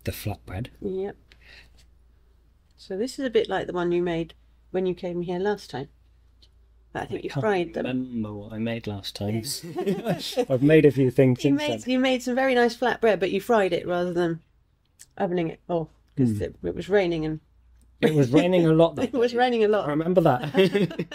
the 0.03 0.11
flatbread. 0.11 0.67
yeah. 0.81 1.11
So 2.77 2.97
this 2.97 3.19
is 3.19 3.25
a 3.25 3.29
bit 3.29 3.49
like 3.49 3.67
the 3.67 3.73
one 3.73 3.91
you 3.91 4.01
made 4.01 4.33
when 4.71 4.85
you 4.85 4.93
came 4.95 5.21
here 5.23 5.39
last 5.39 5.69
time. 5.69 5.89
But 6.93 7.03
I 7.03 7.05
think 7.05 7.23
you 7.23 7.29
Can't 7.29 7.43
fried 7.43 7.73
them. 7.73 7.85
Remember 7.85 8.33
what 8.33 8.53
I 8.53 8.59
made 8.59 8.87
last 8.87 9.15
time? 9.15 9.43
I've 10.49 10.61
made 10.63 10.85
a 10.85 10.91
few 10.91 11.11
things 11.11 11.43
You 11.43 11.53
made 11.53 11.81
then. 11.81 11.89
you 11.89 11.99
made 11.99 12.23
some 12.23 12.35
very 12.35 12.55
nice 12.55 12.75
flat 12.75 13.01
bread, 13.01 13.19
but 13.19 13.31
you 13.31 13.41
fried 13.41 13.73
it 13.73 13.85
rather 13.87 14.13
than 14.13 14.39
ovening 15.17 15.49
it. 15.49 15.59
Oh, 15.67 15.89
because 16.15 16.37
Hmm. 16.37 16.43
it, 16.43 16.55
it 16.63 16.75
was 16.75 16.87
raining 16.89 17.25
and 17.25 17.39
It 17.99 18.13
was 18.13 18.31
raining 18.31 18.65
a 18.65 18.73
lot. 18.73 18.97
It 19.03 19.13
was 19.13 19.33
raining 19.35 19.63
a 19.63 19.67
lot. 19.67 19.87
I 19.87 19.89
remember 19.89 20.21
that. 20.21 21.07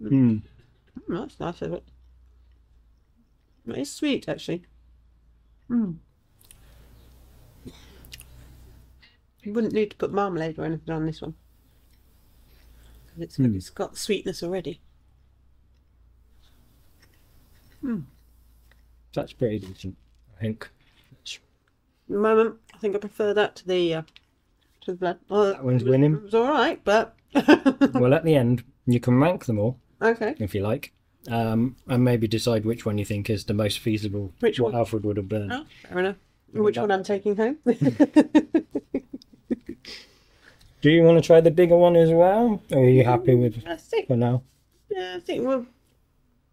Hmm. 0.00 0.36
Mm, 0.98 1.20
that's 1.20 1.40
nice 1.40 1.62
of 1.62 1.72
it. 1.72 1.84
It's 3.68 3.90
sweet 3.90 4.28
actually. 4.28 4.62
Mm. 5.70 5.96
You 9.42 9.52
wouldn't 9.52 9.72
need 9.74 9.90
to 9.90 9.96
put 9.96 10.12
marmalade 10.12 10.58
or 10.58 10.64
anything 10.64 10.94
on 10.94 11.06
this 11.06 11.20
one. 11.22 11.34
It's, 13.18 13.36
Hmm. 13.36 13.54
it's 13.56 13.70
got 13.70 13.96
sweetness 13.96 14.42
already. 14.42 14.80
That's 19.14 19.32
pretty 19.32 19.60
decent, 19.60 19.96
I 20.36 20.40
think. 20.40 20.68
At 21.24 21.38
the 22.08 22.18
moment, 22.18 22.56
I 22.74 22.78
think 22.78 22.94
I 22.94 22.98
prefer 22.98 23.32
that 23.34 23.56
to 23.56 23.66
the 23.66 23.94
uh, 23.94 24.02
to 24.82 24.92
the 24.92 24.96
blood. 24.98 25.18
Oh, 25.30 25.46
That 25.52 25.64
one's 25.64 25.84
winning. 25.84 26.14
It 26.14 26.22
was 26.24 26.34
all 26.34 26.48
right, 26.48 26.80
but 26.84 27.16
Well, 27.94 28.12
at 28.14 28.24
the 28.24 28.34
end, 28.34 28.64
you 28.86 29.00
can 29.00 29.18
rank 29.20 29.44
them 29.46 29.58
all 29.58 29.78
okay. 30.00 30.34
if 30.38 30.54
you 30.54 30.62
like, 30.62 30.92
um, 31.30 31.76
and 31.88 32.04
maybe 32.04 32.26
decide 32.28 32.64
which 32.64 32.84
one 32.86 32.98
you 32.98 33.04
think 33.04 33.28
is 33.30 33.44
the 33.44 33.54
most 33.54 33.78
feasible. 33.78 34.32
Which 34.40 34.58
what 34.60 34.72
one? 34.72 34.80
Alfred 34.80 35.04
would 35.04 35.16
have 35.16 35.28
burned. 35.28 35.52
Oh, 35.52 35.64
fair 35.88 35.98
enough. 35.98 36.16
Which 36.52 36.78
one 36.78 36.90
I'm 36.90 37.02
taking 37.04 37.36
home? 37.36 37.58
Do 40.82 40.90
you 40.90 41.02
want 41.02 41.16
to 41.20 41.26
try 41.26 41.40
the 41.40 41.50
bigger 41.50 41.76
one 41.76 41.96
as 41.96 42.10
well? 42.10 42.62
Or 42.70 42.78
are 42.78 42.88
you 42.88 43.02
happy 43.04 43.34
with 43.34 43.62
I 43.66 43.76
think. 43.76 44.06
for 44.06 44.16
now? 44.16 44.42
Yeah, 44.90 45.14
I 45.16 45.20
think 45.20 45.44
we'll 45.46 45.66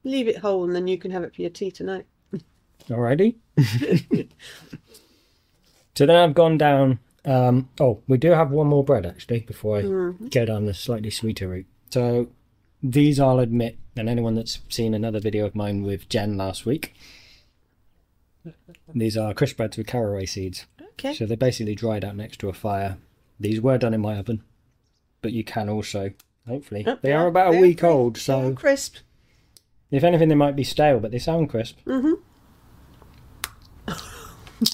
leave 0.03 0.27
it 0.27 0.37
whole, 0.37 0.63
and 0.63 0.75
then 0.75 0.87
you 0.87 0.97
can 0.97 1.11
have 1.11 1.23
it 1.23 1.35
for 1.35 1.41
your 1.41 1.51
tea 1.51 1.69
tonight. 1.71 2.05
Alrighty. 2.89 3.35
so 5.95 6.05
then 6.05 6.15
I've 6.15 6.33
gone 6.33 6.57
down. 6.57 6.99
Um, 7.25 7.69
oh, 7.79 8.01
we 8.07 8.17
do 8.17 8.31
have 8.31 8.51
one 8.51 8.67
more 8.67 8.83
bread 8.83 9.05
actually 9.05 9.41
before 9.41 9.77
I 9.77 9.83
Mm. 9.83 10.29
go 10.33 10.45
down 10.45 10.65
the 10.65 10.73
slightly 10.73 11.09
sweeter 11.09 11.47
route. 11.47 11.67
So 11.89 12.29
these 12.83 13.19
I'll 13.19 13.39
admit, 13.39 13.77
and 13.95 14.09
anyone 14.09 14.35
that's 14.35 14.59
seen 14.69 14.93
another 14.93 15.19
video 15.21 15.45
of 15.45 15.55
mine 15.55 15.83
with 15.83 16.09
Jen 16.09 16.35
last 16.35 16.65
week, 16.65 16.93
these 18.93 19.15
are 19.17 19.33
crisp 19.33 19.55
breads 19.57 19.77
with 19.77 19.87
caraway 19.87 20.25
seeds. 20.25 20.65
Okay. 20.93 21.13
So 21.13 21.25
they're 21.25 21.37
basically 21.37 21.75
dried 21.75 22.03
out 22.03 22.17
next 22.17 22.37
to 22.39 22.49
a 22.49 22.53
fire. 22.53 22.97
These 23.39 23.61
were 23.61 23.77
done 23.77 23.93
in 23.93 24.01
my 24.01 24.17
oven, 24.17 24.43
but 25.21 25.31
you 25.31 25.45
can 25.45 25.69
also, 25.69 26.11
hopefully, 26.45 26.83
Yep, 26.85 27.01
they 27.01 27.13
are 27.13 27.27
about 27.27 27.55
a 27.55 27.59
week 27.59 27.83
old. 27.83 28.17
So 28.17 28.53
crisp. 28.53 28.97
if 29.89 30.03
anything, 30.03 30.27
they 30.27 30.35
might 30.35 30.55
be 30.57 30.63
stale, 30.65 30.99
but 30.99 31.11
they 31.11 31.19
sound 31.19 31.49
crisp. 31.49 31.79
Mm-hmm. 31.85 32.13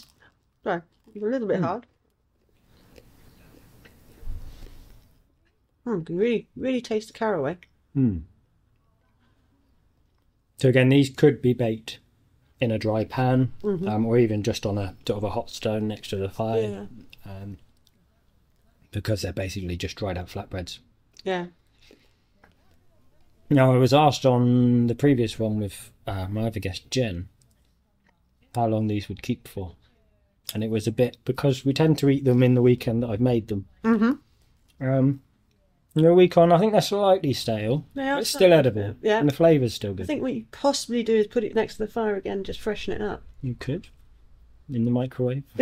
Sorry, 0.64 0.82
a 1.16 1.20
little 1.20 1.48
bit 1.48 1.62
hard. 1.62 1.86
Mm, 5.86 6.00
you 6.00 6.06
can 6.06 6.18
really, 6.18 6.48
really 6.56 6.82
taste 6.82 7.08
the 7.08 7.14
caraway. 7.14 7.58
Hmm. 7.94 8.20
So 10.58 10.70
again, 10.70 10.90
these 10.90 11.10
could 11.10 11.42
be 11.42 11.54
baked 11.54 12.00
in 12.60 12.72
a 12.72 12.78
dry 12.78 13.06
pan, 13.06 13.54
um, 13.64 14.06
or 14.06 14.18
even 14.18 14.44
just 14.44 14.66
on 14.66 14.78
a 14.78 14.96
sort 15.08 15.18
of 15.18 15.24
a 15.24 15.30
hot 15.30 15.50
stone 15.50 15.88
next 15.88 16.10
to 16.10 16.18
the 16.18 16.30
fire, 16.30 16.90
um, 17.26 17.58
because 18.92 19.22
they're 19.22 19.32
basically 19.32 19.78
just 19.78 19.96
dried 19.96 20.18
out 20.18 20.28
flatbreads. 20.28 20.80
Yeah. 21.24 21.48
Now, 23.50 23.74
I 23.74 23.78
was 23.78 23.94
asked 23.94 24.26
on 24.26 24.88
the 24.88 24.96
previous 24.96 25.40
one 25.40 25.60
with 25.60 25.92
uh, 26.06 26.28
my 26.28 26.48
other 26.48 26.60
guest 26.60 26.92
Jen 26.92 27.30
how 28.54 28.68
long 28.68 28.88
these 28.88 29.08
would 29.08 29.22
keep 29.22 29.48
for, 29.48 29.76
and 30.54 30.64
it 30.64 30.70
was 30.70 30.86
a 30.86 30.92
bit 30.92 31.18
because 31.24 31.64
we 31.64 31.72
tend 31.74 31.98
to 32.00 32.10
eat 32.10 32.26
them 32.26 32.44
in 32.44 32.56
the 32.56 32.62
weekend 32.62 33.04
that 33.04 33.10
I've 33.10 33.22
made 33.22 33.48
them. 33.48 33.68
Mm-hmm. 33.84 34.86
Um, 34.86 35.22
in 35.96 36.06
a 36.06 36.14
week 36.14 36.38
on, 36.38 36.52
I 36.52 36.60
think 36.60 36.72
they're 36.72 36.82
slightly 36.82 37.34
stale, 37.34 37.86
They 37.96 38.08
are 38.08 38.16
but 38.16 38.22
it's 38.22 38.30
still 38.30 38.54
edible, 38.54 38.96
yeah. 39.02 39.20
and 39.20 39.30
the 39.30 39.36
flavour's 39.36 39.74
still 39.74 39.94
good. 39.94 40.04
I 40.04 40.08
think 40.08 40.22
what 40.22 40.34
you 40.34 40.46
possibly 40.52 41.04
do 41.04 41.16
is 41.16 41.28
put 41.28 41.44
it 41.44 41.56
next 41.56 41.78
to 41.78 41.86
the 41.86 41.92
fire 41.92 42.16
again, 42.16 42.44
just 42.44 42.60
freshen 42.60 42.94
it 42.94 43.02
up. 43.02 43.24
You 43.42 43.56
could. 43.56 43.88
In 44.72 44.86
the 44.86 44.92
microwave. 44.92 45.44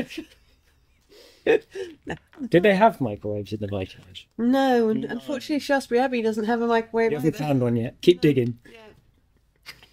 Did 1.45 2.63
they 2.63 2.75
have 2.75 2.99
microwaves 2.99 3.53
in 3.53 3.61
the 3.61 3.67
Vikings? 3.67 4.25
No, 4.37 4.89
and 4.89 5.05
unfortunately, 5.05 5.59
Shaftesbury 5.59 6.01
Abbey 6.01 6.21
doesn't 6.21 6.43
have 6.43 6.61
a 6.61 6.67
microwave. 6.67 7.11
You 7.11 7.17
haven't 7.17 7.35
either. 7.35 7.43
found 7.45 7.61
one 7.61 7.77
yet. 7.77 8.01
Keep 8.01 8.19
digging. 8.19 8.59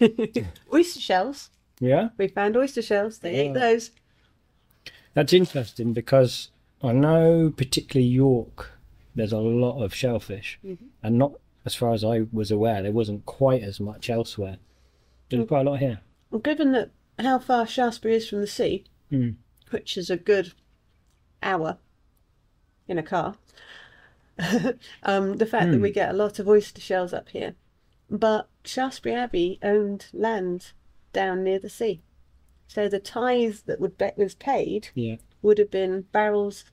oyster 0.72 1.00
shells. 1.00 1.50
Yeah? 1.78 2.08
We 2.18 2.26
found 2.26 2.56
oyster 2.56 2.82
shells. 2.82 3.18
They 3.18 3.34
ate 3.36 3.50
oh. 3.50 3.54
those. 3.54 3.92
That's 5.14 5.32
interesting 5.32 5.92
because 5.92 6.48
I 6.82 6.92
know, 6.92 7.52
particularly 7.56 8.08
York, 8.08 8.72
there's 9.14 9.32
a 9.32 9.38
lot 9.38 9.82
of 9.82 9.94
shellfish. 9.94 10.58
And 11.02 11.18
not, 11.18 11.32
as 11.64 11.74
far 11.74 11.92
as 11.92 12.04
I 12.04 12.26
was 12.32 12.50
aware, 12.50 12.82
there 12.82 12.92
wasn't 12.92 13.24
quite 13.26 13.62
as 13.62 13.80
much 13.80 14.10
elsewhere. 14.10 14.58
There's 15.30 15.46
quite 15.48 15.66
a 15.66 15.70
lot 15.70 15.78
here. 15.80 16.00
Well, 16.30 16.40
given 16.40 16.72
that 16.72 16.90
how 17.18 17.38
far 17.38 17.66
Shaftesbury 17.66 18.16
is 18.16 18.28
from 18.28 18.40
the 18.40 18.46
sea, 18.46 18.84
Hmm. 19.10 19.30
which 19.70 19.96
is 19.96 20.10
a 20.10 20.16
good 20.16 20.52
hour 21.42 21.78
in 22.88 22.98
a 22.98 23.02
car. 23.02 23.36
um, 25.04 25.36
the 25.36 25.46
fact 25.46 25.70
that 25.70 25.80
we 25.80 25.90
get 25.92 26.10
a 26.10 26.14
lot 26.14 26.38
of 26.38 26.48
oyster 26.48 26.80
shells 26.80 27.12
up 27.12 27.28
here. 27.28 27.54
But 28.10 28.48
Shaftesbury 28.64 29.14
Abbey 29.14 29.58
owned 29.62 30.06
land 30.12 30.72
down 31.12 31.44
near 31.44 31.58
the 31.58 31.70
sea. 31.70 32.02
So 32.66 32.88
the 32.88 32.98
tithe 32.98 33.58
that 33.66 33.80
would 33.80 33.96
be- 33.96 34.10
was 34.16 34.34
paid 34.34 34.88
Yeah. 34.94 35.16
would 35.42 35.58
have 35.58 35.70
been 35.70 36.02
barrels 36.12 36.64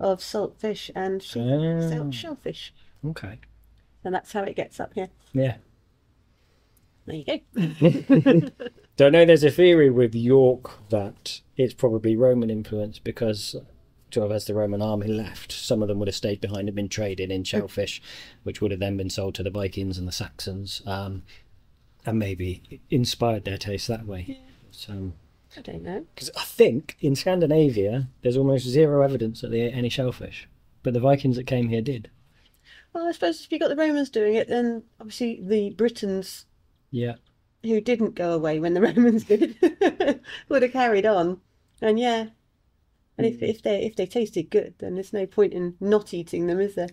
of 0.00 0.22
salt 0.22 0.58
fish 0.60 0.90
and 0.94 1.22
she- 1.22 1.40
Ah. 1.40 1.88
salt 1.88 2.14
shellfish. 2.14 2.72
Okay. 3.04 3.38
And 4.04 4.14
that's 4.14 4.32
how 4.32 4.42
it 4.44 4.56
gets 4.56 4.78
up 4.80 4.94
here. 4.94 5.08
Yeah. 5.32 5.56
There 7.06 7.16
you 7.16 7.24
go. 7.24 8.48
Don't 8.96 9.12
know. 9.12 9.24
There's 9.24 9.44
a 9.44 9.50
theory 9.50 9.90
with 9.90 10.14
York 10.14 10.88
that 10.90 11.40
it's 11.56 11.72
probably 11.74 12.16
Roman 12.16 12.50
influence 12.50 12.98
because, 12.98 13.56
sort 14.12 14.26
of, 14.26 14.32
as 14.32 14.44
the 14.44 14.54
Roman 14.54 14.82
army 14.82 15.06
left, 15.08 15.50
some 15.52 15.80
of 15.82 15.88
them 15.88 15.98
would 16.00 16.08
have 16.08 16.14
stayed 16.14 16.40
behind 16.40 16.68
and 16.68 16.76
been 16.76 16.88
traded 16.88 17.30
in 17.30 17.44
shellfish, 17.44 18.02
which 18.42 18.60
would 18.60 18.70
have 18.72 18.80
then 18.80 18.96
been 18.98 19.08
sold 19.10 19.34
to 19.36 19.42
the 19.42 19.50
Vikings 19.50 19.96
and 19.96 20.06
the 20.06 20.12
Saxons, 20.12 20.82
um, 20.86 21.22
and 22.04 22.18
maybe 22.18 22.80
inspired 22.90 23.44
their 23.44 23.58
taste 23.58 23.88
that 23.88 24.06
way. 24.06 24.40
So, 24.70 25.12
I 25.56 25.60
don't 25.62 25.82
know. 25.82 26.06
because 26.14 26.30
I 26.36 26.42
think 26.44 26.96
in 27.00 27.14
Scandinavia 27.16 28.08
there's 28.22 28.36
almost 28.36 28.66
zero 28.66 29.02
evidence 29.02 29.40
that 29.40 29.50
they 29.50 29.62
ate 29.62 29.74
any 29.74 29.88
shellfish, 29.88 30.48
but 30.82 30.92
the 30.94 31.00
Vikings 31.00 31.36
that 31.36 31.46
came 31.46 31.68
here 31.68 31.80
did. 31.80 32.10
Well, 32.92 33.06
I 33.06 33.12
suppose 33.12 33.42
if 33.44 33.52
you 33.52 33.58
got 33.58 33.68
the 33.68 33.76
Romans 33.76 34.10
doing 34.10 34.34
it, 34.34 34.48
then 34.48 34.82
obviously 35.00 35.40
the 35.42 35.70
Britons 35.70 36.46
Yeah. 36.90 37.16
who 37.62 37.80
didn't 37.80 38.14
go 38.14 38.32
away 38.32 38.60
when 38.60 38.74
the 38.74 38.80
Romans 38.94 39.24
did 39.24 39.56
would 40.48 40.62
have 40.62 40.72
carried 40.72 41.06
on. 41.06 41.40
And 41.80 41.98
yeah, 41.98 42.28
and 43.16 43.26
if, 43.26 43.38
hmm. 43.38 43.44
if 43.44 43.62
they 43.62 43.84
if 43.84 43.96
they 43.96 44.06
tasted 44.06 44.50
good, 44.50 44.74
then 44.78 44.94
there's 44.94 45.12
no 45.12 45.26
point 45.26 45.52
in 45.52 45.76
not 45.80 46.12
eating 46.14 46.46
them, 46.46 46.60
is 46.60 46.74
there? 46.74 46.88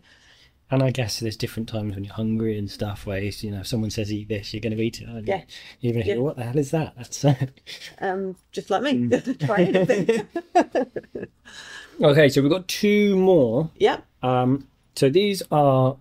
And 0.72 0.82
I 0.82 0.90
guess 0.90 1.20
there's 1.20 1.38
different 1.38 1.70
times 1.70 1.94
when 1.94 2.04
you're 2.04 2.14
hungry 2.16 2.58
and 2.58 2.70
stuff 2.72 3.06
where 3.06 3.20
you 3.20 3.52
know 3.52 3.60
if 3.60 3.68
someone 3.68 3.92
says 3.92 4.12
eat 4.12 4.30
this, 4.30 4.52
you're 4.54 4.62
going 4.62 4.76
to 4.76 4.82
eat 4.82 5.00
it. 5.00 5.08
Yeah. 5.28 5.44
Even 5.82 6.02
if 6.02 6.08
Yeah. 6.08 6.16
you're 6.16 6.24
what 6.24 6.38
the 6.38 6.44
hell 6.44 6.58
is 6.58 6.72
that? 6.72 6.94
That's 6.98 7.24
Um, 8.00 8.36
just 8.52 8.70
like 8.72 8.82
me, 8.82 9.08
try 9.40 9.58
anything. 9.64 10.28
okay. 12.02 12.30
So 12.30 12.42
we've 12.42 12.52
got 12.52 12.68
two 12.68 13.16
more. 13.16 13.70
yep. 13.78 14.06
Um, 14.24 14.68
so 14.96 15.10
these 15.10 15.44
are 15.52 15.98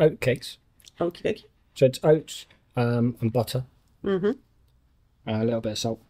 oat 0.00 0.20
cakes. 0.20 0.56
Okie 0.98 1.22
dokie. 1.22 1.44
So 1.74 1.86
it's 1.86 2.00
oats 2.02 2.46
um, 2.76 3.16
and 3.20 3.30
butter, 3.32 3.64
Mm-hmm. 4.04 4.30
a 5.30 5.44
little 5.44 5.60
bit 5.60 5.72
of 5.72 5.78
salt, 5.78 6.00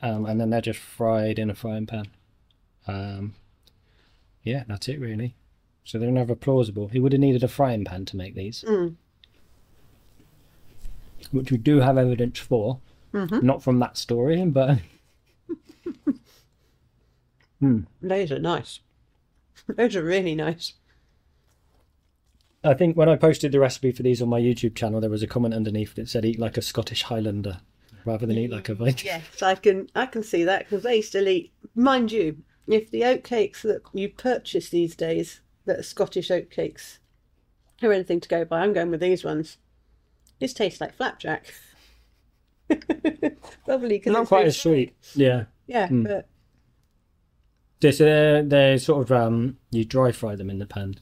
um, 0.00 0.24
and 0.26 0.40
then 0.40 0.50
they're 0.50 0.60
just 0.60 0.80
fried 0.80 1.38
in 1.38 1.50
a 1.50 1.54
frying 1.54 1.86
pan. 1.86 2.06
Um, 2.88 3.34
yeah, 4.42 4.64
that's 4.66 4.88
it 4.88 4.98
really. 4.98 5.36
So 5.84 5.98
they're 5.98 6.10
never 6.10 6.34
plausible. 6.34 6.88
He 6.88 7.00
would 7.00 7.12
have 7.12 7.20
needed 7.20 7.42
a 7.42 7.48
frying 7.48 7.84
pan 7.84 8.04
to 8.06 8.16
make 8.16 8.34
these, 8.34 8.64
Mm. 8.66 8.94
which 11.32 11.50
we 11.50 11.56
do 11.58 11.80
have 11.80 11.98
evidence 11.98 12.38
for. 12.38 12.78
Mm-hmm. 13.12 13.44
Not 13.44 13.62
from 13.62 13.78
that 13.80 13.96
story, 13.98 14.44
but 14.46 14.78
Those 18.00 18.32
are 18.32 18.38
nice. 18.38 18.80
Those 19.68 19.94
are 19.96 20.02
really 20.02 20.34
nice. 20.34 20.74
I 22.64 22.74
think 22.74 22.96
when 22.96 23.08
I 23.08 23.16
posted 23.16 23.52
the 23.52 23.60
recipe 23.60 23.92
for 23.92 24.02
these 24.02 24.22
on 24.22 24.28
my 24.28 24.40
YouTube 24.40 24.74
channel, 24.74 25.00
there 25.00 25.10
was 25.10 25.22
a 25.22 25.26
comment 25.28 25.54
underneath 25.54 25.94
that 25.96 26.08
said 26.08 26.24
eat 26.24 26.38
like 26.38 26.56
a 26.56 26.62
Scottish 26.62 27.02
Highlander 27.04 27.60
rather 28.04 28.26
than 28.26 28.38
eat 28.38 28.50
like 28.50 28.68
a 28.68 28.74
Viking. 28.74 29.06
Yes, 29.06 29.42
I 29.42 29.54
can 29.56 29.88
I 29.94 30.06
can 30.06 30.22
see 30.22 30.44
that 30.44 30.60
because 30.64 30.82
they 30.84 31.00
still 31.02 31.28
eat. 31.28 31.52
Mind 31.74 32.12
you, 32.12 32.38
if 32.68 32.90
the 32.90 33.04
oat 33.04 33.24
cakes 33.24 33.62
that 33.62 33.82
you 33.92 34.08
purchase 34.08 34.70
these 34.70 34.94
days 34.96 35.40
that 35.64 35.78
are 35.78 35.82
Scottish 35.82 36.30
oat 36.30 36.50
cakes 36.50 36.98
are 37.82 37.92
anything 37.92 38.20
to 38.20 38.28
go 38.28 38.44
by, 38.44 38.60
I'm 38.60 38.72
going 38.72 38.90
with 38.90 39.00
these 39.00 39.24
ones. 39.24 39.58
This 40.38 40.52
tastes 40.52 40.80
like 40.80 40.94
flapjack. 40.94 41.52
Probably 43.64 43.98
because 43.98 44.12
Not 44.12 44.28
quite 44.28 44.46
as 44.46 44.60
sweet. 44.60 44.94
Yeah. 45.14 45.44
Yeah, 45.66 45.88
but 45.90 46.28
This, 47.80 48.00
uh, 48.00 48.42
they're 48.44 48.78
sort 48.78 49.02
of 49.02 49.12
um, 49.12 49.56
you 49.70 49.84
dry 49.84 50.12
fry 50.12 50.36
them 50.36 50.50
in 50.50 50.58
the 50.58 50.66
pan 50.66 50.96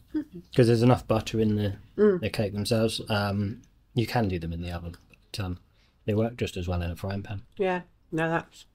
because 0.50 0.66
there's 0.66 0.82
enough 0.82 1.06
butter 1.08 1.40
in 1.40 1.56
the 1.56 2.18
the 2.20 2.30
cake 2.30 2.52
themselves. 2.52 3.00
Um, 3.08 3.62
you 3.94 4.06
can 4.06 4.28
do 4.28 4.38
them 4.38 4.52
in 4.52 4.62
the 4.62 4.70
oven, 4.70 4.96
but 5.08 5.44
um, 5.44 5.58
they 6.04 6.14
work 6.14 6.36
just 6.36 6.56
as 6.56 6.68
well 6.68 6.82
in 6.82 6.90
a 6.90 6.96
frying 6.96 7.22
pan. 7.22 7.42
yeah, 7.56 7.82
no, 8.12 8.28
that's 8.30 8.66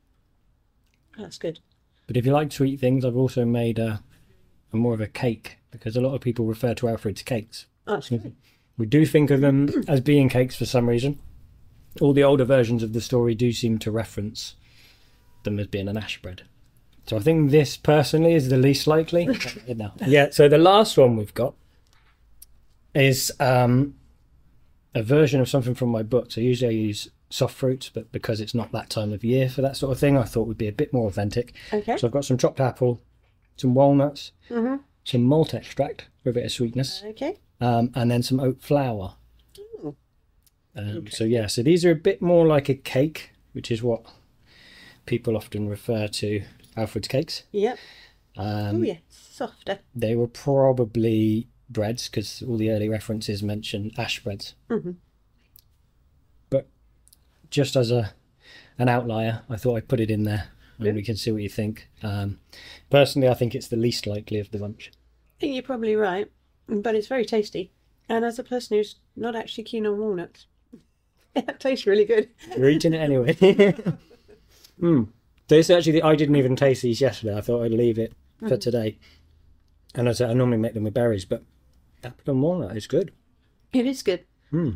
that's 1.17 1.37
good. 1.37 1.59
But 2.07 2.17
if 2.17 2.25
you 2.25 2.33
like 2.33 2.51
sweet 2.51 2.79
things, 2.79 3.05
I've 3.05 3.15
also 3.15 3.45
made 3.45 3.79
a, 3.79 4.01
a 4.73 4.75
more 4.75 4.93
of 4.93 5.01
a 5.01 5.07
cake 5.07 5.57
because 5.77 5.95
a 5.95 6.01
lot 6.01 6.15
of 6.15 6.21
people 6.21 6.45
refer 6.45 6.73
to 6.75 6.87
Alfred's 6.89 7.21
cakes. 7.21 7.65
That's. 7.85 8.11
We 8.77 8.85
do 8.85 9.05
think 9.05 9.31
of 9.31 9.41
them 9.41 9.69
as 9.87 10.01
being 10.01 10.29
cakes 10.29 10.55
for 10.55 10.65
some 10.65 10.87
reason. 10.89 11.19
All 12.01 12.13
the 12.13 12.23
older 12.23 12.43
versions 12.45 12.83
of 12.83 12.93
the 12.93 12.99
story 13.01 13.35
do 13.35 13.51
seem 13.53 13.77
to 13.79 13.91
reference 13.91 14.55
them 15.43 15.59
as 15.59 15.67
being 15.67 15.87
an 15.87 15.97
ash 15.97 16.21
bread. 16.21 16.43
So 17.07 17.15
I 17.15 17.19
think 17.19 17.51
this 17.51 17.77
personally 17.77 18.33
is 18.33 18.49
the 18.49 18.57
least 18.57 18.87
likely. 18.87 19.25
no. 19.67 19.91
Yeah, 20.05 20.29
so 20.31 20.49
the 20.49 20.57
last 20.57 20.97
one 20.97 21.15
we've 21.15 21.33
got 21.33 21.53
is 22.93 23.31
um, 23.39 23.95
a 24.93 25.03
version 25.03 25.39
of 25.39 25.47
something 25.47 25.75
from 25.75 25.89
my 25.89 26.03
book. 26.03 26.31
So 26.31 26.41
usually 26.41 26.69
I 26.75 26.79
use 26.79 27.09
soft 27.29 27.55
fruits, 27.55 27.89
but 27.89 28.11
because 28.11 28.39
it's 28.41 28.55
not 28.55 28.71
that 28.71 28.89
time 28.89 29.13
of 29.13 29.23
year 29.23 29.49
for 29.49 29.61
that 29.61 29.77
sort 29.77 29.91
of 29.91 29.99
thing, 29.99 30.17
I 30.17 30.23
thought 30.23 30.47
would 30.47 30.57
be 30.57 30.67
a 30.67 30.71
bit 30.73 30.91
more 30.93 31.07
authentic. 31.07 31.53
Okay. 31.71 31.95
So 31.97 32.07
I've 32.07 32.13
got 32.13 32.25
some 32.25 32.37
chopped 32.37 32.59
apple, 32.59 33.01
some 33.57 33.73
walnuts, 33.73 34.31
Mhm. 34.49 34.79
Some 35.05 35.23
malt 35.23 35.53
extract 35.53 36.07
for 36.21 36.31
a 36.31 36.33
bit 36.33 36.43
of 36.45 36.51
sweetness 36.51 37.01
Okay. 37.05 37.37
um, 37.61 37.91
and 37.95 38.11
then 38.11 38.21
some 38.23 38.39
oat 38.41 38.61
flour. 38.61 39.15
Ooh. 39.59 39.95
Um, 40.75 41.07
So 41.09 41.23
yeah, 41.23 41.47
so 41.47 41.63
these 41.63 41.85
are 41.85 41.91
a 41.91 41.95
bit 41.95 42.21
more 42.21 42.45
like 42.45 42.67
a 42.67 42.75
cake, 42.75 43.29
which 43.53 43.71
is 43.71 43.81
what 43.81 44.03
people 45.05 45.37
often 45.37 45.69
refer 45.69 46.07
to 46.07 46.41
Alfred's 46.75 47.07
cakes. 47.07 47.43
Yep. 47.51 47.77
Um, 48.35 48.77
oh 48.77 48.81
yeah, 48.81 48.97
softer. 49.07 49.79
They 49.95 50.15
were 50.15 50.27
probably 50.27 51.47
breads 51.69 52.09
because 52.09 52.43
all 52.43 52.57
the 52.57 52.69
early 52.71 52.89
references 52.89 53.41
mention 53.41 53.91
ash 53.97 54.21
breads. 54.23 54.55
Mhm. 54.69 54.95
But 56.49 56.67
just 57.49 57.75
as 57.75 57.91
a 57.91 58.13
an 58.77 58.89
outlier, 58.89 59.43
I 59.49 59.55
thought 59.55 59.75
I'd 59.77 59.87
put 59.87 60.01
it 60.01 60.11
in 60.11 60.23
there, 60.23 60.49
and 60.77 60.87
Yeah. 60.87 60.93
we 60.93 61.03
can 61.03 61.15
see 61.15 61.31
what 61.31 61.41
you 61.41 61.49
think. 61.49 61.89
Um, 62.03 62.39
personally, 62.89 63.27
I 63.29 63.33
think 63.33 63.55
it's 63.55 63.67
the 63.67 63.75
least 63.77 64.05
likely 64.07 64.39
of 64.39 64.51
the 64.51 64.57
bunch. 64.59 64.91
I 65.37 65.39
think 65.41 65.53
you're 65.53 65.63
probably 65.63 65.95
right, 65.95 66.29
but 66.67 66.95
it's 66.95 67.07
very 67.07 67.25
tasty. 67.25 67.71
And 68.07 68.23
as 68.23 68.37
a 68.39 68.43
person 68.43 68.77
who's 68.77 68.95
not 69.15 69.35
actually 69.35 69.63
keen 69.63 69.85
on 69.87 69.97
walnuts, 69.99 70.47
it 71.35 71.59
tastes 71.59 71.85
really 71.87 72.05
good. 72.05 72.29
You're 72.57 72.69
eating 72.69 72.93
it 72.93 72.97
anyway. 72.99 73.75
Hmm. 74.79 75.03
This 75.47 75.69
actually, 75.69 76.01
I 76.01 76.15
didn't 76.17 76.35
even 76.35 76.57
taste 76.57 76.81
these 76.81 76.99
yesterday. 76.99 77.37
I 77.37 77.39
thought 77.41 77.63
I'd 77.63 77.71
leave 77.71 77.97
it 77.97 78.11
for 78.45 78.57
today. 78.57 78.97
And 79.93 80.09
as 80.09 80.19
I 80.19 80.25
said, 80.25 80.31
I 80.31 80.33
normally 80.33 80.57
make 80.57 80.73
them 80.73 80.83
with 80.83 80.93
berries, 80.93 81.23
but 81.23 81.43
apple 82.03 82.33
and 82.33 82.41
walnut 82.43 82.75
is 82.75 82.85
good. 82.85 83.13
It 83.71 83.85
is 83.85 84.03
good. 84.03 84.25
Hmm. 84.49 84.71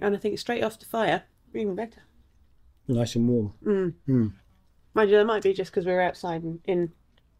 And 0.00 0.16
I 0.16 0.18
think 0.18 0.38
straight 0.40 0.64
off 0.64 0.80
the 0.80 0.86
fire, 0.86 1.22
even 1.54 1.76
better. 1.76 2.02
Nice 2.88 3.14
and 3.14 3.28
warm. 3.28 3.94
Mind 4.94 5.10
you, 5.10 5.16
that 5.16 5.24
might 5.26 5.42
be 5.42 5.52
just 5.52 5.70
because 5.70 5.86
we're 5.86 6.00
outside 6.00 6.42
in. 6.42 6.60
in 6.64 6.92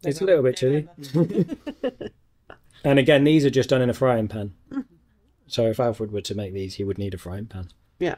It's 0.03 0.21
a 0.21 0.25
little 0.25 0.43
bit 0.43 0.57
chilly. 0.57 0.87
And 2.85 2.99
again, 2.99 3.23
these 3.23 3.45
are 3.45 3.49
just 3.49 3.69
done 3.69 3.81
in 3.81 3.89
a 3.89 3.93
frying 3.93 4.27
pan. 4.27 4.53
So 5.47 5.67
if 5.67 5.79
Alfred 5.79 6.11
were 6.11 6.19
to 6.21 6.35
make 6.35 6.53
these, 6.53 6.75
he 6.75 6.83
would 6.83 6.97
need 6.97 7.13
a 7.13 7.17
frying 7.17 7.45
pan, 7.45 7.69
Yeah. 7.97 8.15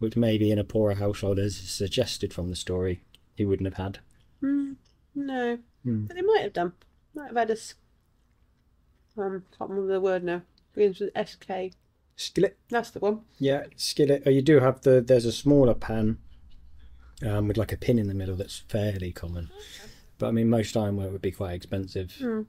which 0.00 0.16
maybe 0.16 0.50
in 0.50 0.58
a 0.58 0.64
poorer 0.64 0.94
household, 0.94 1.38
as 1.38 1.54
suggested 1.56 2.34
from 2.34 2.48
the 2.48 2.56
story, 2.56 3.02
he 3.36 3.44
wouldn't 3.44 3.68
have 3.68 3.76
had. 3.84 3.98
No. 5.14 5.58
Hmm. 5.84 6.06
But 6.06 6.16
they 6.16 6.22
might 6.22 6.42
have 6.42 6.52
done. 6.52 6.72
Might 7.14 7.28
have 7.28 7.36
had 7.36 7.50
us. 7.52 7.74
Um, 9.16 9.44
can't 9.56 9.70
remember 9.70 9.92
the 9.92 10.00
word 10.00 10.24
now. 10.24 10.42
Begins 10.74 10.98
with 11.00 11.10
SK. 11.28 11.72
Skillet. 12.16 12.58
That's 12.70 12.90
the 12.90 12.98
one. 12.98 13.20
Yeah, 13.38 13.64
skillet. 13.76 14.24
Oh, 14.26 14.30
you 14.30 14.42
do 14.42 14.58
have 14.60 14.80
the. 14.82 15.00
There's 15.00 15.24
a 15.26 15.32
smaller 15.32 15.74
pan, 15.74 16.18
um, 17.26 17.48
with 17.48 17.56
like 17.56 17.72
a 17.72 17.76
pin 17.76 17.98
in 17.98 18.08
the 18.08 18.14
middle 18.14 18.36
that's 18.36 18.58
fairly 18.68 19.12
common. 19.12 19.50
But 20.18 20.28
I 20.28 20.30
mean, 20.32 20.48
most 20.50 20.74
ironware 20.74 21.10
would 21.12 21.22
be 21.22 21.30
quite 21.32 21.54
expensive. 21.54 22.12
Hmm. 22.18 22.42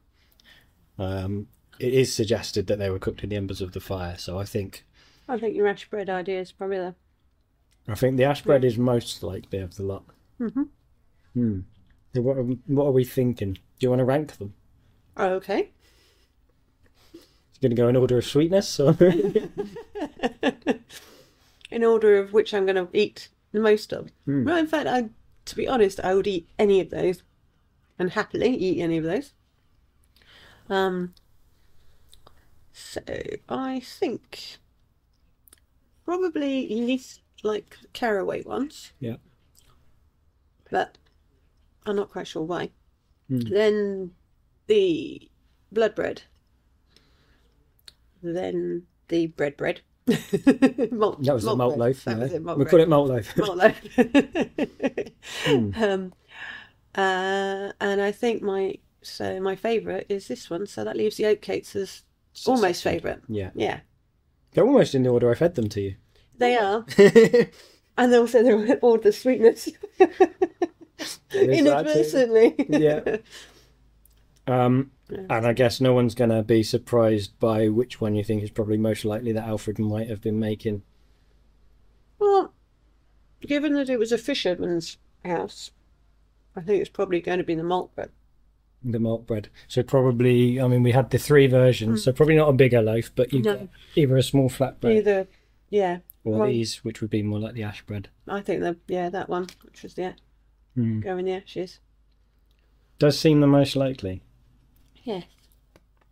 Um, 0.98 1.48
it 1.80 1.94
is 1.94 2.14
suggested 2.14 2.68
that 2.68 2.78
they 2.80 2.90
were 2.90 3.00
cooked 3.00 3.24
in 3.24 3.30
the 3.30 3.36
embers 3.38 3.62
of 3.62 3.72
the 3.72 3.80
fire, 3.80 4.18
so 4.18 4.38
I 4.38 4.46
think 4.46 4.86
I 5.28 5.38
think 5.38 5.56
your 5.56 5.68
ash 5.68 5.90
bread 5.90 6.10
idea 6.10 6.40
is 6.40 6.52
probably 6.52 6.78
there. 6.78 6.96
I 7.88 7.96
think 7.96 8.18
the 8.18 8.26
ash 8.26 8.44
bread 8.44 8.64
is 8.64 8.78
most 8.78 9.24
likely 9.24 9.60
of 9.60 9.76
the 9.76 9.84
lot. 9.84 10.04
Mhm. 10.40 10.68
Hmm. 11.34 11.60
So 12.14 12.22
what 12.22 12.38
are, 12.38 12.44
we- 12.44 12.60
what 12.68 12.86
are 12.86 12.92
we 12.92 13.04
thinking? 13.06 13.54
Do 13.54 13.60
you 13.80 13.90
want 13.90 14.00
to 14.02 14.06
rank 14.06 14.38
them? 14.38 14.54
Okay. 15.18 15.72
It's 17.14 17.58
Going 17.62 17.70
to 17.72 17.76
go 17.76 17.88
in 17.88 17.96
order 17.96 18.18
of 18.18 18.26
sweetness? 18.26 18.80
Or... 18.80 18.98
In 21.72 21.84
order 21.86 22.18
of 22.18 22.34
which 22.34 22.54
I'm 22.54 22.66
going 22.66 22.76
to 22.76 22.90
eat 22.92 23.30
the 23.30 23.41
most 23.60 23.92
of. 23.94 24.10
Hmm. 24.26 24.46
Well, 24.46 24.58
in 24.58 24.68
fact, 24.68 24.88
I, 24.88 25.10
to 25.46 25.56
be 25.56 25.68
honest, 25.68 26.00
I 26.00 26.16
would 26.16 26.28
eat 26.28 26.48
any 26.58 26.80
of 26.80 26.90
those. 26.90 27.24
and 28.00 28.12
happily 28.12 28.56
eat 28.56 28.82
any 28.82 28.98
of 28.98 29.04
those. 29.04 29.34
Um, 30.70 31.14
so 32.74 33.02
I 33.50 33.80
think 33.82 34.58
probably 36.06 36.68
least 36.70 37.22
like 37.44 37.78
caraway 37.94 38.42
ones, 38.44 38.94
Yeah. 39.00 39.18
but 40.72 40.98
I'm 41.86 41.96
not 41.96 42.10
quite 42.12 42.28
sure 42.28 42.44
why. 42.44 42.72
Hmm. 43.28 43.40
Then 43.42 44.12
the 44.68 45.30
blood 45.72 45.94
bread. 45.96 46.24
Then 48.24 48.84
the 49.10 49.28
bread 49.28 49.58
bread. 49.58 49.82
Malt, 50.08 51.24
That 51.24 51.34
was 51.34 51.44
the 51.44 51.56
malt 51.56 51.78
bread. 51.78 51.96
loaf. 52.06 52.32
Yeah. 52.32 52.40
malt 52.40 52.58
we 52.58 52.66
call 52.66 52.80
it 52.80 52.90
malt 52.90 53.10
loaf. 53.10 53.38
malt 53.38 53.58
loaf. 53.58 53.82
Hmm. 55.46 55.72
um, 55.84 56.14
uh, 56.96 57.72
and 57.80 58.02
I 58.02 58.12
think 58.12 58.42
my 58.42 58.76
so 59.02 59.40
my 59.40 59.56
favourite 59.56 60.06
is 60.10 60.28
this 60.28 60.50
one. 60.50 60.66
So 60.68 60.84
that 60.84 60.98
leaves 60.98 61.18
the 61.18 61.24
oatcakes 61.26 61.76
as 61.76 62.02
almost 62.48 62.84
favourite. 62.84 63.20
Yeah. 63.30 63.52
Yeah, 63.56 63.80
They're 64.54 64.66
almost 64.66 64.96
in 64.96 65.04
the 65.04 65.10
order 65.10 65.30
I 65.32 65.36
fed 65.36 65.56
them 65.56 65.70
to 65.70 65.82
you. 65.82 65.96
they 66.38 66.58
are, 66.58 66.86
and 67.98 68.12
they 68.12 68.18
also 68.18 68.42
they're 68.44 68.78
all 68.82 68.98
the 68.98 69.12
sweetness 69.12 69.70
There's 69.98 71.20
that 71.30 71.32
too. 71.32 71.40
inadvertently. 71.40 72.56
Yeah. 72.70 73.18
Um, 74.48 74.92
and 75.12 75.46
I 75.46 75.54
guess 75.54 75.82
no 75.82 75.94
one's 75.94 76.16
going 76.16 76.30
to 76.30 76.42
be 76.44 76.64
surprised 76.64 77.38
by 77.40 77.68
which 77.68 78.00
one 78.02 78.16
you 78.16 78.24
think 78.24 78.44
is 78.44 78.50
probably 78.50 78.78
most 78.78 79.04
likely 79.06 79.32
that 79.34 79.48
Alfred 79.48 79.78
might 79.80 80.10
have 80.10 80.22
been 80.22 80.40
making. 80.40 80.84
Well, 82.20 82.54
given 83.42 83.74
that 83.74 83.90
it 83.90 84.00
was 84.00 84.12
a 84.12 84.18
fisherman's 84.18 84.98
house, 85.26 85.72
I 86.56 86.62
think 86.62 86.82
it's 86.82 86.90
probably 86.90 87.22
going 87.22 87.38
to 87.40 87.44
be 87.44 87.56
the 87.56 87.64
malt 87.64 87.94
bread. 87.96 88.12
The 88.84 89.00
malt 89.00 89.28
bread. 89.28 89.50
So 89.68 89.84
probably, 89.84 90.60
I 90.60 90.68
mean, 90.68 90.82
we 90.84 90.92
had 90.92 91.10
the 91.12 91.20
three 91.20 91.48
versions, 91.48 92.04
so 92.04 92.12
probably 92.12 92.36
not 92.36 92.50
a 92.50 92.54
bigger 92.54 92.82
loaf, 92.82 93.12
but 93.16 93.32
you 93.32 93.42
No. 93.42 93.70
either 93.96 94.18
a 94.18 94.24
small 94.24 94.50
flat 94.50 94.80
bread 94.82 94.98
Either, 94.98 95.28
yeah, 95.70 96.00
or 96.24 96.40
well- 96.40 96.48
these, 96.48 96.84
which 96.84 97.00
would 97.02 97.12
be 97.12 97.22
more 97.22 97.40
like 97.40 97.54
the 97.54 97.64
ash 97.64 97.84
bread. 97.86 98.10
I 98.28 98.42
think 98.42 98.62
the 98.62 98.78
yeah 98.88 99.10
that 99.10 99.30
one, 99.30 99.48
which 99.64 99.84
was 99.84 99.94
the 99.94 100.16
Hmm. 100.76 101.00
go 101.02 101.18
in 101.18 101.26
the 101.26 101.34
ashes. 101.34 101.80
Does 102.98 103.20
seem 103.20 103.40
the 103.42 103.48
most 103.48 103.76
likely. 103.76 104.24
Yeah. 105.04 105.22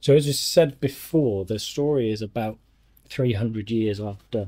So 0.02 0.16
as 0.16 0.26
we 0.26 0.32
said 0.34 0.80
before, 0.80 1.46
the 1.46 1.60
story 1.60 2.12
is 2.12 2.22
about 2.22 2.58
300 3.10 3.70
years 3.70 4.00
after, 4.00 4.48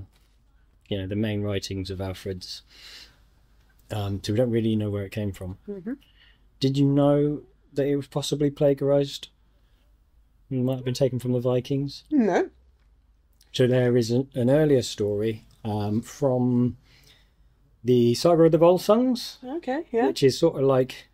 you 0.87 0.97
know, 0.97 1.07
the 1.07 1.15
main 1.15 1.41
writings 1.41 1.89
of 1.89 1.99
Alfred's. 1.99 2.61
Um, 3.91 4.21
so 4.23 4.31
we 4.33 4.37
don't 4.37 4.51
really 4.51 4.75
know 4.75 4.89
where 4.89 5.03
it 5.03 5.11
came 5.11 5.31
from. 5.33 5.57
Mhm. 5.67 5.97
Did 6.59 6.77
you 6.77 6.85
know 6.85 7.41
that 7.73 7.85
it 7.87 7.95
was 7.97 8.07
possibly 8.07 8.49
plagiarized? 8.49 9.27
It 10.49 10.55
might 10.55 10.75
have 10.75 10.85
been 10.85 10.93
taken 10.93 11.19
from 11.19 11.33
the 11.33 11.39
Vikings. 11.39 12.03
No. 12.11 12.49
So 13.51 13.67
there 13.67 13.97
is 13.97 14.11
an, 14.11 14.29
an 14.33 14.49
earlier 14.49 14.81
story 14.81 15.45
um, 15.65 16.01
from 16.01 16.77
the 17.83 18.13
Saga 18.13 18.43
of 18.43 18.51
the 18.51 18.59
Volsungs, 18.59 19.37
Okay. 19.43 19.85
Yeah. 19.91 20.07
which 20.07 20.23
is 20.23 20.37
sort 20.39 20.55
of 20.55 20.61
like 20.63 21.07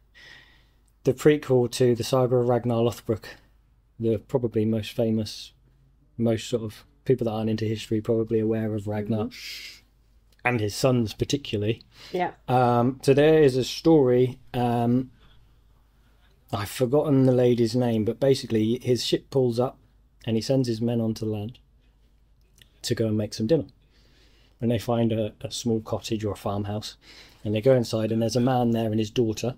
the 1.08 1.14
prequel 1.14 1.72
to 1.72 1.96
the 1.96 2.04
Saga 2.04 2.36
of 2.36 2.50
Ragnar 2.50 2.84
Lothbrok, 2.84 3.24
the 3.98 4.18
probably 4.18 4.66
most 4.66 4.92
famous, 4.92 5.54
most 6.18 6.50
sort 6.50 6.64
of 6.64 6.84
people 7.06 7.24
that 7.24 7.32
aren't 7.32 7.50
into 7.50 7.64
history 7.64 8.02
probably 8.02 8.42
aware 8.42 8.76
of 8.76 8.90
Ragnar 8.90 9.30
and 10.44 10.60
his 10.60 10.76
sons 10.76 11.14
particularly. 11.14 11.82
Yeah. 12.12 12.32
Um, 12.50 13.00
so 13.04 13.14
there 13.14 13.42
is 13.42 13.56
a 13.56 13.64
story. 13.64 14.38
Um, 14.54 15.12
I've 16.52 16.70
forgotten 16.70 17.26
the 17.26 17.32
lady's 17.32 17.74
name, 17.74 18.04
but 18.04 18.20
basically 18.20 18.78
his 18.80 19.06
ship 19.06 19.30
pulls 19.30 19.62
up 19.62 19.78
and 20.26 20.36
he 20.36 20.42
sends 20.42 20.68
his 20.68 20.82
men 20.82 21.00
onto 21.00 21.26
land 21.26 21.58
to 22.82 22.96
go 22.96 23.08
and 23.08 23.18
make 23.18 23.34
some 23.34 23.48
dinner. 23.48 23.68
And 24.60 24.70
they 24.70 24.80
find 24.80 25.14
a, 25.14 25.32
a 25.40 25.52
small 25.52 25.80
cottage 25.80 26.26
or 26.26 26.34
a 26.34 26.36
farmhouse, 26.36 26.98
and 27.46 27.56
they 27.56 27.62
go 27.62 27.76
inside, 27.76 28.12
and 28.12 28.22
there's 28.22 28.36
a 28.36 28.42
man 28.42 28.72
there 28.72 28.88
and 28.88 29.00
his 29.00 29.12
daughter. 29.12 29.56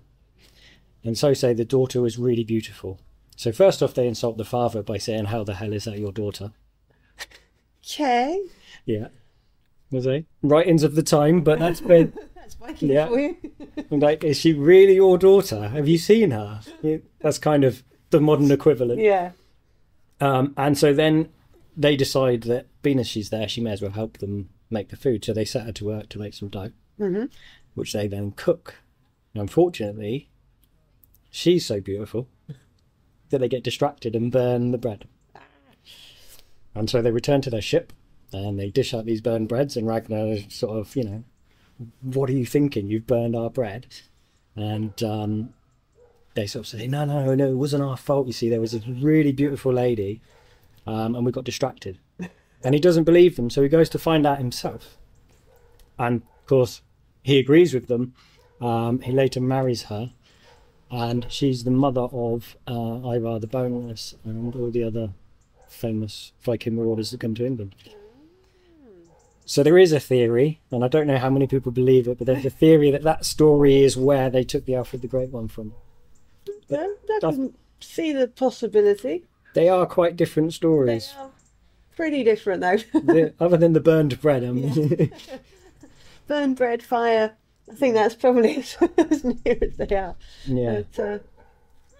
And 1.04 1.16
so 1.16 1.32
say 1.34 1.54
the 1.54 1.64
daughter 1.64 2.00
was 2.02 2.18
really 2.18 2.44
beautiful. 2.44 3.00
So 3.36 3.52
first 3.52 3.82
off, 3.82 3.94
they 3.94 4.06
insult 4.06 4.36
the 4.36 4.44
father 4.44 4.82
by 4.82 4.98
saying, 4.98 5.26
"How 5.26 5.44
the 5.44 5.54
hell 5.54 5.72
is 5.72 5.84
that 5.84 5.98
your 5.98 6.12
daughter?" 6.12 6.52
Okay. 7.84 8.40
Yeah, 8.84 9.08
was 9.90 10.04
they 10.04 10.26
writings 10.42 10.82
of 10.82 10.94
the 10.94 11.02
time? 11.02 11.40
But 11.42 11.58
that's 11.58 11.80
been 11.80 12.12
That's 12.34 12.54
Viking 12.54 12.90
Yeah. 12.90 13.06
for 13.08 13.18
you. 13.18 13.36
Like, 13.90 14.24
is 14.24 14.38
she 14.38 14.52
really 14.52 14.94
your 14.94 15.18
daughter? 15.18 15.68
Have 15.68 15.88
you 15.88 15.98
seen 15.98 16.30
her? 16.32 16.60
That's 17.20 17.38
kind 17.38 17.64
of 17.64 17.82
the 18.10 18.20
modern 18.20 18.50
equivalent. 18.50 19.00
yeah. 19.00 19.32
Um, 20.20 20.52
and 20.56 20.76
so 20.76 20.92
then 20.92 21.28
they 21.76 21.96
decide 21.96 22.42
that 22.42 22.66
being 22.82 22.98
as 22.98 23.08
she's 23.08 23.30
there, 23.30 23.48
she 23.48 23.60
may 23.60 23.70
as 23.72 23.80
well 23.80 23.92
help 23.92 24.18
them 24.18 24.50
make 24.68 24.88
the 24.90 24.96
food. 24.96 25.24
So 25.24 25.32
they 25.32 25.44
set 25.46 25.64
her 25.64 25.72
to 25.72 25.84
work 25.84 26.08
to 26.10 26.18
make 26.18 26.34
some 26.34 26.48
dough, 26.48 26.72
hmm 26.98 27.24
which 27.74 27.92
they 27.92 28.06
then 28.08 28.32
cook. 28.32 28.76
And 29.32 29.40
unfortunately, 29.42 30.28
she's 31.30 31.64
so 31.64 31.80
beautiful 31.80 32.28
that 33.30 33.38
they 33.38 33.48
get 33.48 33.64
distracted 33.64 34.14
and 34.14 34.32
burn 34.32 34.70
the 34.70 34.78
bread. 34.78 35.06
And 36.74 36.88
so 36.88 37.02
they 37.02 37.10
return 37.10 37.40
to 37.42 37.50
their 37.50 37.62
ship 37.62 37.92
and 38.32 38.58
they 38.58 38.70
dish 38.70 38.94
out 38.94 39.06
these 39.06 39.20
burned 39.20 39.48
breads. 39.48 39.76
And 39.76 39.86
Ragnar 39.86 40.36
sort 40.48 40.78
of, 40.78 40.94
you 40.94 41.04
know, 41.04 41.24
what 42.02 42.28
are 42.30 42.34
you 42.34 42.46
thinking? 42.46 42.88
You've 42.88 43.06
burned 43.06 43.34
our 43.34 43.50
bread. 43.50 43.86
And 44.56 45.02
um, 45.02 45.54
they 46.34 46.46
sort 46.46 46.64
of 46.64 46.68
say, 46.68 46.86
no, 46.86 47.04
no, 47.04 47.34
no, 47.34 47.48
it 47.48 47.56
wasn't 47.56 47.82
our 47.82 47.96
fault. 47.96 48.26
You 48.26 48.32
see, 48.32 48.48
there 48.48 48.60
was 48.60 48.72
this 48.72 48.86
really 48.86 49.32
beautiful 49.32 49.72
lady 49.72 50.20
um, 50.86 51.14
and 51.14 51.24
we 51.24 51.32
got 51.32 51.44
distracted. 51.44 51.98
And 52.62 52.74
he 52.74 52.80
doesn't 52.80 53.04
believe 53.04 53.36
them, 53.36 53.48
so 53.48 53.62
he 53.62 53.68
goes 53.68 53.88
to 53.90 53.98
find 53.98 54.26
out 54.26 54.38
himself. 54.38 54.98
And 55.98 56.22
of 56.22 56.46
course, 56.46 56.82
he 57.22 57.38
agrees 57.38 57.72
with 57.72 57.86
them. 57.86 58.14
Um, 58.60 59.00
he 59.00 59.12
later 59.12 59.40
marries 59.40 59.84
her, 59.84 60.12
and 60.90 61.26
she's 61.28 61.64
the 61.64 61.70
mother 61.70 62.02
of 62.12 62.56
uh, 62.66 63.00
Ivar 63.14 63.38
the 63.38 63.46
Boneless 63.46 64.14
and 64.24 64.54
all 64.54 64.70
the 64.70 64.82
other 64.84 65.10
famous 65.68 66.32
Viking 66.42 66.74
marauders 66.76 67.10
that 67.12 67.20
come 67.20 67.34
to 67.36 67.46
England. 67.46 67.74
So 69.46 69.62
there 69.64 69.78
is 69.78 69.92
a 69.92 69.98
theory, 70.00 70.60
and 70.70 70.84
I 70.84 70.88
don't 70.88 71.06
know 71.08 71.18
how 71.18 71.30
many 71.30 71.46
people 71.48 71.72
believe 71.72 72.06
it, 72.06 72.18
but 72.18 72.26
there's 72.28 72.44
a 72.44 72.50
theory 72.50 72.90
that 72.92 73.02
that 73.02 73.24
story 73.24 73.82
is 73.82 73.96
where 73.96 74.30
they 74.30 74.44
took 74.44 74.64
the 74.64 74.76
Alfred 74.76 75.02
the 75.02 75.08
Great 75.08 75.30
one 75.30 75.48
from. 75.48 75.74
Yeah, 76.68 76.86
I 76.86 77.18
Does- 77.20 77.34
can 77.36 77.54
see 77.80 78.12
the 78.12 78.28
possibility. 78.28 79.24
They 79.54 79.68
are 79.68 79.86
quite 79.86 80.14
different 80.14 80.50
They 80.50 80.54
stories. 80.54 81.12
are 81.18 81.30
pretty 81.96 82.22
different 82.22 82.60
though. 82.60 82.76
The- 83.00 83.34
other 83.40 83.56
than 83.56 83.72
the 83.72 83.80
burned 83.80 84.20
bread, 84.20 84.44
I 84.44 84.50
mean, 84.52 85.12
Burn 86.28 86.54
bread, 86.54 86.80
fire. 86.84 87.32
I 87.70 87.74
think 87.74 87.94
that's 87.94 88.14
probably 88.14 88.56
as, 88.56 88.76
as 88.98 89.24
near 89.24 89.58
as 89.62 89.76
they 89.76 89.96
are. 89.96 90.16
yeah. 90.46 90.82
But, 90.96 91.02
uh, 91.02 91.18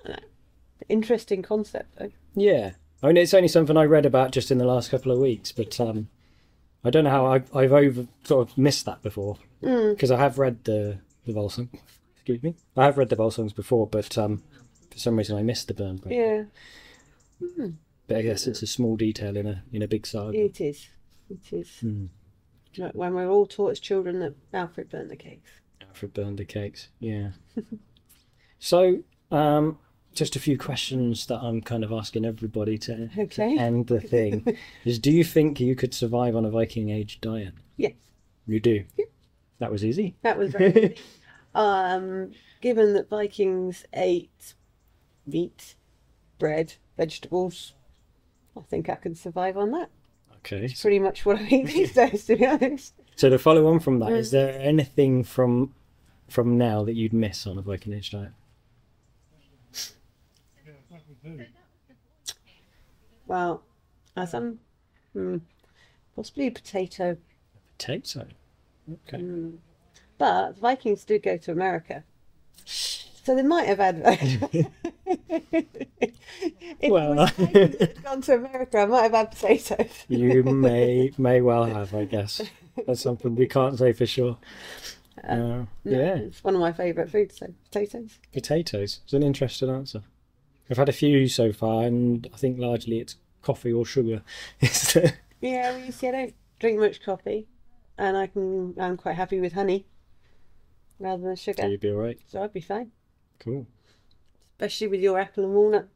I 0.04 0.08
don't 0.08 0.16
know. 0.20 0.26
interesting 0.88 1.42
concept 1.42 1.96
though. 1.98 2.10
Yeah, 2.34 2.72
I 3.02 3.06
mean 3.08 3.16
it's 3.16 3.34
only 3.34 3.48
something 3.48 3.76
I 3.76 3.84
read 3.84 4.06
about 4.06 4.32
just 4.32 4.50
in 4.50 4.58
the 4.58 4.64
last 4.64 4.90
couple 4.90 5.12
of 5.12 5.18
weeks, 5.18 5.52
but 5.52 5.78
um, 5.80 6.08
I 6.84 6.90
don't 6.90 7.04
know 7.04 7.10
how 7.10 7.26
I've, 7.26 7.54
I've 7.54 7.72
over 7.72 8.06
sort 8.24 8.48
of 8.48 8.56
missed 8.58 8.86
that 8.86 9.02
before 9.02 9.36
Mm. 9.62 9.90
because 9.94 10.10
I 10.10 10.16
have 10.18 10.38
read 10.38 10.64
the 10.64 10.98
the 11.26 11.32
Volsung. 11.34 11.68
Excuse 12.16 12.42
me, 12.42 12.54
I 12.76 12.84
have 12.86 12.96
read 12.98 13.10
the 13.10 13.16
Volsungs 13.16 13.54
before, 13.54 13.86
but 13.86 14.16
um, 14.16 14.42
for 14.90 14.98
some 14.98 15.16
reason 15.16 15.36
I 15.36 15.42
missed 15.42 15.68
the 15.68 15.74
burn. 15.74 16.00
Yeah, 16.06 16.44
But 18.06 18.16
I 18.16 18.22
guess 18.22 18.46
it's 18.46 18.62
a 18.62 18.66
small 18.66 18.96
detail 18.96 19.36
in 19.36 19.46
a 19.46 19.62
in 19.72 19.82
a 19.82 19.88
big 19.88 20.06
saga. 20.06 20.38
it 20.38 20.60
is. 20.60 20.88
It 21.28 21.52
is. 21.52 21.78
Hmm. 21.80 22.06
Like 22.78 22.94
when 22.94 23.14
we're 23.14 23.28
all 23.28 23.46
taught 23.46 23.72
as 23.72 23.80
children 23.80 24.20
that 24.20 24.34
Alfred 24.54 24.90
burnt 24.90 25.08
the 25.10 25.16
cakes. 25.16 25.50
Alfred 25.90 26.14
burned 26.14 26.46
cakes. 26.48 26.88
Yeah. 27.00 27.30
so, 28.58 29.00
um, 29.30 29.78
just 30.14 30.36
a 30.36 30.40
few 30.40 30.56
questions 30.58 31.26
that 31.26 31.40
I'm 31.40 31.60
kind 31.60 31.82
of 31.84 31.92
asking 31.92 32.24
everybody 32.24 32.78
to, 32.78 33.08
to 33.26 33.42
end 33.42 33.88
the 33.88 34.00
thing 34.14 34.56
is: 34.84 34.98
Do 34.98 35.10
you 35.10 35.24
think 35.24 35.58
you 35.60 35.74
could 35.74 35.92
survive 35.94 36.36
on 36.36 36.44
a 36.44 36.50
Viking 36.50 36.90
age 36.90 37.20
diet? 37.20 37.54
Yes, 37.76 37.92
You 38.46 38.60
do. 38.60 38.84
That 39.58 39.70
was 39.70 39.84
easy. 39.84 40.16
that 40.22 40.38
was 40.38 40.52
very 40.52 40.96
um, 41.54 42.30
given 42.60 42.94
that 42.94 43.08
Vikings 43.10 43.84
ate 43.92 44.54
meat, 45.26 45.74
bread, 46.38 46.74
vegetables. 46.96 47.74
I 48.56 48.62
think 48.62 48.88
I 48.88 48.94
can 48.94 49.14
survive 49.14 49.56
on 49.56 49.70
that. 49.72 49.90
Okay. 50.38 50.72
Pretty 50.80 50.98
much 50.98 51.26
what 51.26 51.38
I 51.38 51.46
eat 51.48 51.66
these 51.66 51.92
days, 51.92 52.24
to 52.26 52.36
be 52.36 52.46
honest. 52.46 52.94
So 53.16 53.28
to 53.28 53.38
follow 53.38 53.66
on 53.66 53.80
from 53.80 53.98
that, 54.00 54.12
is 54.12 54.28
Mm. 54.28 54.32
there 54.32 54.58
anything 54.60 55.22
from 55.24 55.74
from 56.30 56.56
now 56.56 56.84
that 56.84 56.94
you'd 56.94 57.12
miss 57.12 57.46
on 57.46 57.58
a 57.58 57.62
Viking 57.62 57.92
age 57.92 58.10
diet? 58.10 58.32
Well, 63.26 63.62
as 64.16 64.34
I'm, 64.34 64.58
hmm, 65.12 65.36
possibly 66.16 66.48
a 66.48 66.50
potato. 66.50 67.16
Potato. 67.78 68.26
Okay. 69.06 69.18
Mm. 69.22 69.58
But 70.18 70.58
Vikings 70.58 71.04
did 71.04 71.22
go 71.22 71.36
to 71.36 71.52
America. 71.52 72.02
So 72.64 73.36
they 73.36 73.42
might 73.42 73.66
have 73.68 73.78
had. 73.78 74.02
if 76.80 76.90
Well. 76.90 77.14
well, 77.14 77.26
had 77.36 78.02
gone 78.02 78.22
to 78.22 78.34
America, 78.34 78.78
I 78.78 78.86
might 78.86 79.02
have 79.02 79.12
had 79.12 79.30
potatoes. 79.30 80.04
You 80.08 80.42
may 80.42 81.12
may 81.18 81.40
well 81.40 81.64
have, 81.64 81.94
I 81.94 82.04
guess. 82.06 82.40
That's 82.86 83.00
something 83.00 83.36
we 83.36 83.46
can't 83.46 83.78
say 83.78 83.92
for 83.92 84.06
sure. 84.06 84.38
Uh, 85.26 85.36
No, 85.36 85.68
yeah, 85.84 86.14
it's 86.16 86.42
one 86.44 86.54
of 86.54 86.60
my 86.60 86.72
favourite 86.72 87.10
foods. 87.10 87.38
So 87.38 87.52
potatoes. 87.64 88.18
potatoes. 88.32 89.00
It's 89.04 89.12
an 89.12 89.22
interesting 89.22 89.70
answer. 89.70 90.02
I've 90.70 90.76
had 90.76 90.88
a 90.88 90.92
few 90.92 91.26
so 91.28 91.52
far, 91.52 91.82
and 91.84 92.28
I 92.32 92.36
think 92.36 92.58
largely 92.58 92.98
it's 93.00 93.16
coffee 93.42 93.72
or 93.72 93.84
sugar. 93.84 94.22
Yeah, 95.42 95.70
well, 95.70 95.80
you 95.80 95.90
see, 95.90 96.06
I 96.08 96.10
don't 96.10 96.34
drink 96.58 96.78
much 96.78 97.02
coffee, 97.02 97.46
and 97.96 98.14
I 98.14 98.26
can. 98.26 98.74
I'm 98.78 98.98
quite 98.98 99.16
happy 99.16 99.40
with 99.40 99.54
honey 99.54 99.86
rather 100.98 101.22
than 101.22 101.36
so 101.36 101.52
sugar, 101.52 101.66
you'd 101.66 101.80
be 101.80 101.90
alright. 101.90 102.20
so 102.26 102.42
I'd 102.42 102.52
be 102.52 102.60
fine. 102.60 102.90
Cool. 103.38 103.66
Especially 104.58 104.88
with 104.88 105.00
your 105.00 105.18
apple 105.18 105.44
and 105.44 105.54
walnut 105.54 105.88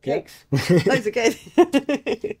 cakes. 0.00 0.46
Those 0.50 1.06
are 1.06 1.10
good. 1.10 1.36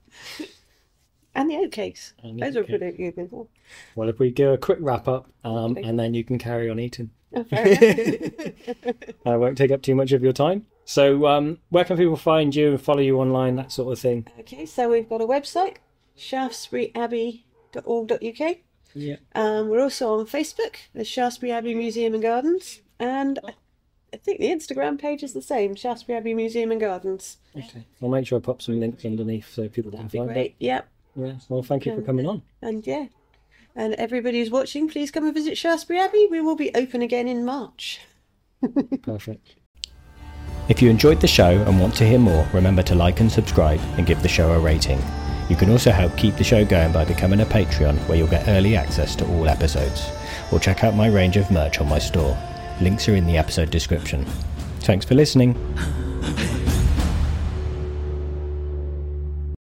and 1.40 1.50
the 1.50 1.54
oatcakes. 1.54 2.12
And 2.22 2.38
the 2.38 2.44
Those 2.46 2.56
oat 2.56 2.70
are 2.70 2.78
pretty 2.78 3.10
good 3.12 3.30
well. 3.32 3.48
Well, 3.94 4.08
if 4.08 4.18
we 4.18 4.30
do 4.30 4.52
a 4.52 4.58
quick 4.58 4.78
wrap 4.80 5.06
up, 5.08 5.28
um, 5.44 5.72
Okay. 5.72 5.82
and 5.82 5.98
then 5.98 6.14
you 6.14 6.24
can 6.24 6.38
carry 6.38 6.70
on 6.70 6.78
eating. 6.80 7.10
Oh. 7.34 7.44
I 7.52 8.32
won't 9.36 9.58
take 9.58 9.70
up 9.70 9.82
too 9.82 9.94
much 9.94 10.12
of 10.12 10.22
your 10.22 10.32
time. 10.32 10.66
So, 10.84 11.26
um, 11.26 11.58
where 11.68 11.84
can 11.84 11.96
people 11.98 12.16
find 12.16 12.54
you 12.54 12.70
and 12.70 12.80
follow 12.80 13.00
you 13.00 13.18
online, 13.20 13.56
that 13.56 13.70
sort 13.72 13.92
of 13.92 13.98
thing? 13.98 14.26
okay, 14.40 14.64
so 14.66 14.88
we've 14.88 15.08
got 15.08 15.20
a 15.20 15.26
website, 15.26 15.76
shaftesburyabbey.org.uk. 16.16 18.56
Yeah. 18.94 19.16
Um, 19.34 19.68
we're 19.68 19.82
also 19.82 20.18
on 20.18 20.26
Facebook, 20.26 20.76
the 20.94 21.04
Shaftesbury 21.04 21.52
Abbey 21.52 21.74
Museum 21.74 22.14
and 22.14 22.22
Gardens, 22.22 22.80
and 22.98 23.38
I- 23.44 23.52
think 24.24 24.40
the 24.40 24.46
Instagram 24.48 24.98
page 24.98 25.22
is 25.22 25.34
the 25.34 25.42
same, 25.42 25.74
Shaftesbury 25.74 26.16
Abbey 26.16 26.32
Museum 26.34 26.72
and 26.72 26.80
Gardens. 26.80 27.36
Okay. 27.54 27.84
I'll 28.02 28.08
make 28.08 28.26
sure 28.26 28.38
I 28.38 28.40
pop 28.40 28.62
some 28.62 28.80
links 28.80 29.04
underneath 29.04 29.52
so 29.52 29.68
people 29.68 29.90
That'd 29.90 30.10
can 30.10 30.20
find 30.20 30.32
great. 30.32 30.54
Yep. 30.58 30.88
It. 31.24 31.28
Yeah. 31.28 31.34
Well, 31.48 31.62
thank 31.62 31.86
you 31.86 31.94
for 31.94 32.02
uh, 32.02 32.04
coming 32.04 32.26
on. 32.26 32.42
And 32.62 32.86
yeah, 32.86 33.06
and 33.74 33.94
everybody 33.94 34.38
who's 34.40 34.50
watching, 34.50 34.88
please 34.88 35.10
come 35.10 35.24
and 35.24 35.34
visit 35.34 35.56
Shaftesbury 35.56 36.00
Abbey. 36.00 36.26
We 36.30 36.40
will 36.40 36.56
be 36.56 36.74
open 36.74 37.02
again 37.02 37.28
in 37.28 37.44
March. 37.44 38.00
Perfect. 39.02 39.54
If 40.68 40.82
you 40.82 40.90
enjoyed 40.90 41.20
the 41.20 41.28
show 41.28 41.62
and 41.62 41.80
want 41.80 41.94
to 41.96 42.06
hear 42.06 42.18
more, 42.18 42.46
remember 42.52 42.82
to 42.82 42.94
like 42.94 43.20
and 43.20 43.30
subscribe 43.30 43.80
and 43.96 44.06
give 44.06 44.22
the 44.22 44.28
show 44.28 44.52
a 44.52 44.58
rating. 44.58 45.00
You 45.48 45.56
can 45.56 45.70
also 45.70 45.90
help 45.90 46.14
keep 46.16 46.36
the 46.36 46.44
show 46.44 46.64
going 46.64 46.92
by 46.92 47.06
becoming 47.06 47.40
a 47.40 47.46
Patreon 47.46 47.96
where 48.06 48.18
you'll 48.18 48.26
get 48.26 48.48
early 48.48 48.76
access 48.76 49.16
to 49.16 49.26
all 49.26 49.48
episodes. 49.48 50.10
Or 50.52 50.60
check 50.60 50.84
out 50.84 50.94
my 50.94 51.08
range 51.08 51.38
of 51.38 51.50
merch 51.50 51.80
on 51.80 51.88
my 51.88 51.98
store. 51.98 52.36
Links 52.82 53.08
are 53.08 53.14
in 53.14 53.26
the 53.26 53.38
episode 53.38 53.70
description. 53.70 54.26
Thanks 54.80 55.06
for 55.06 55.14
listening. 55.14 55.56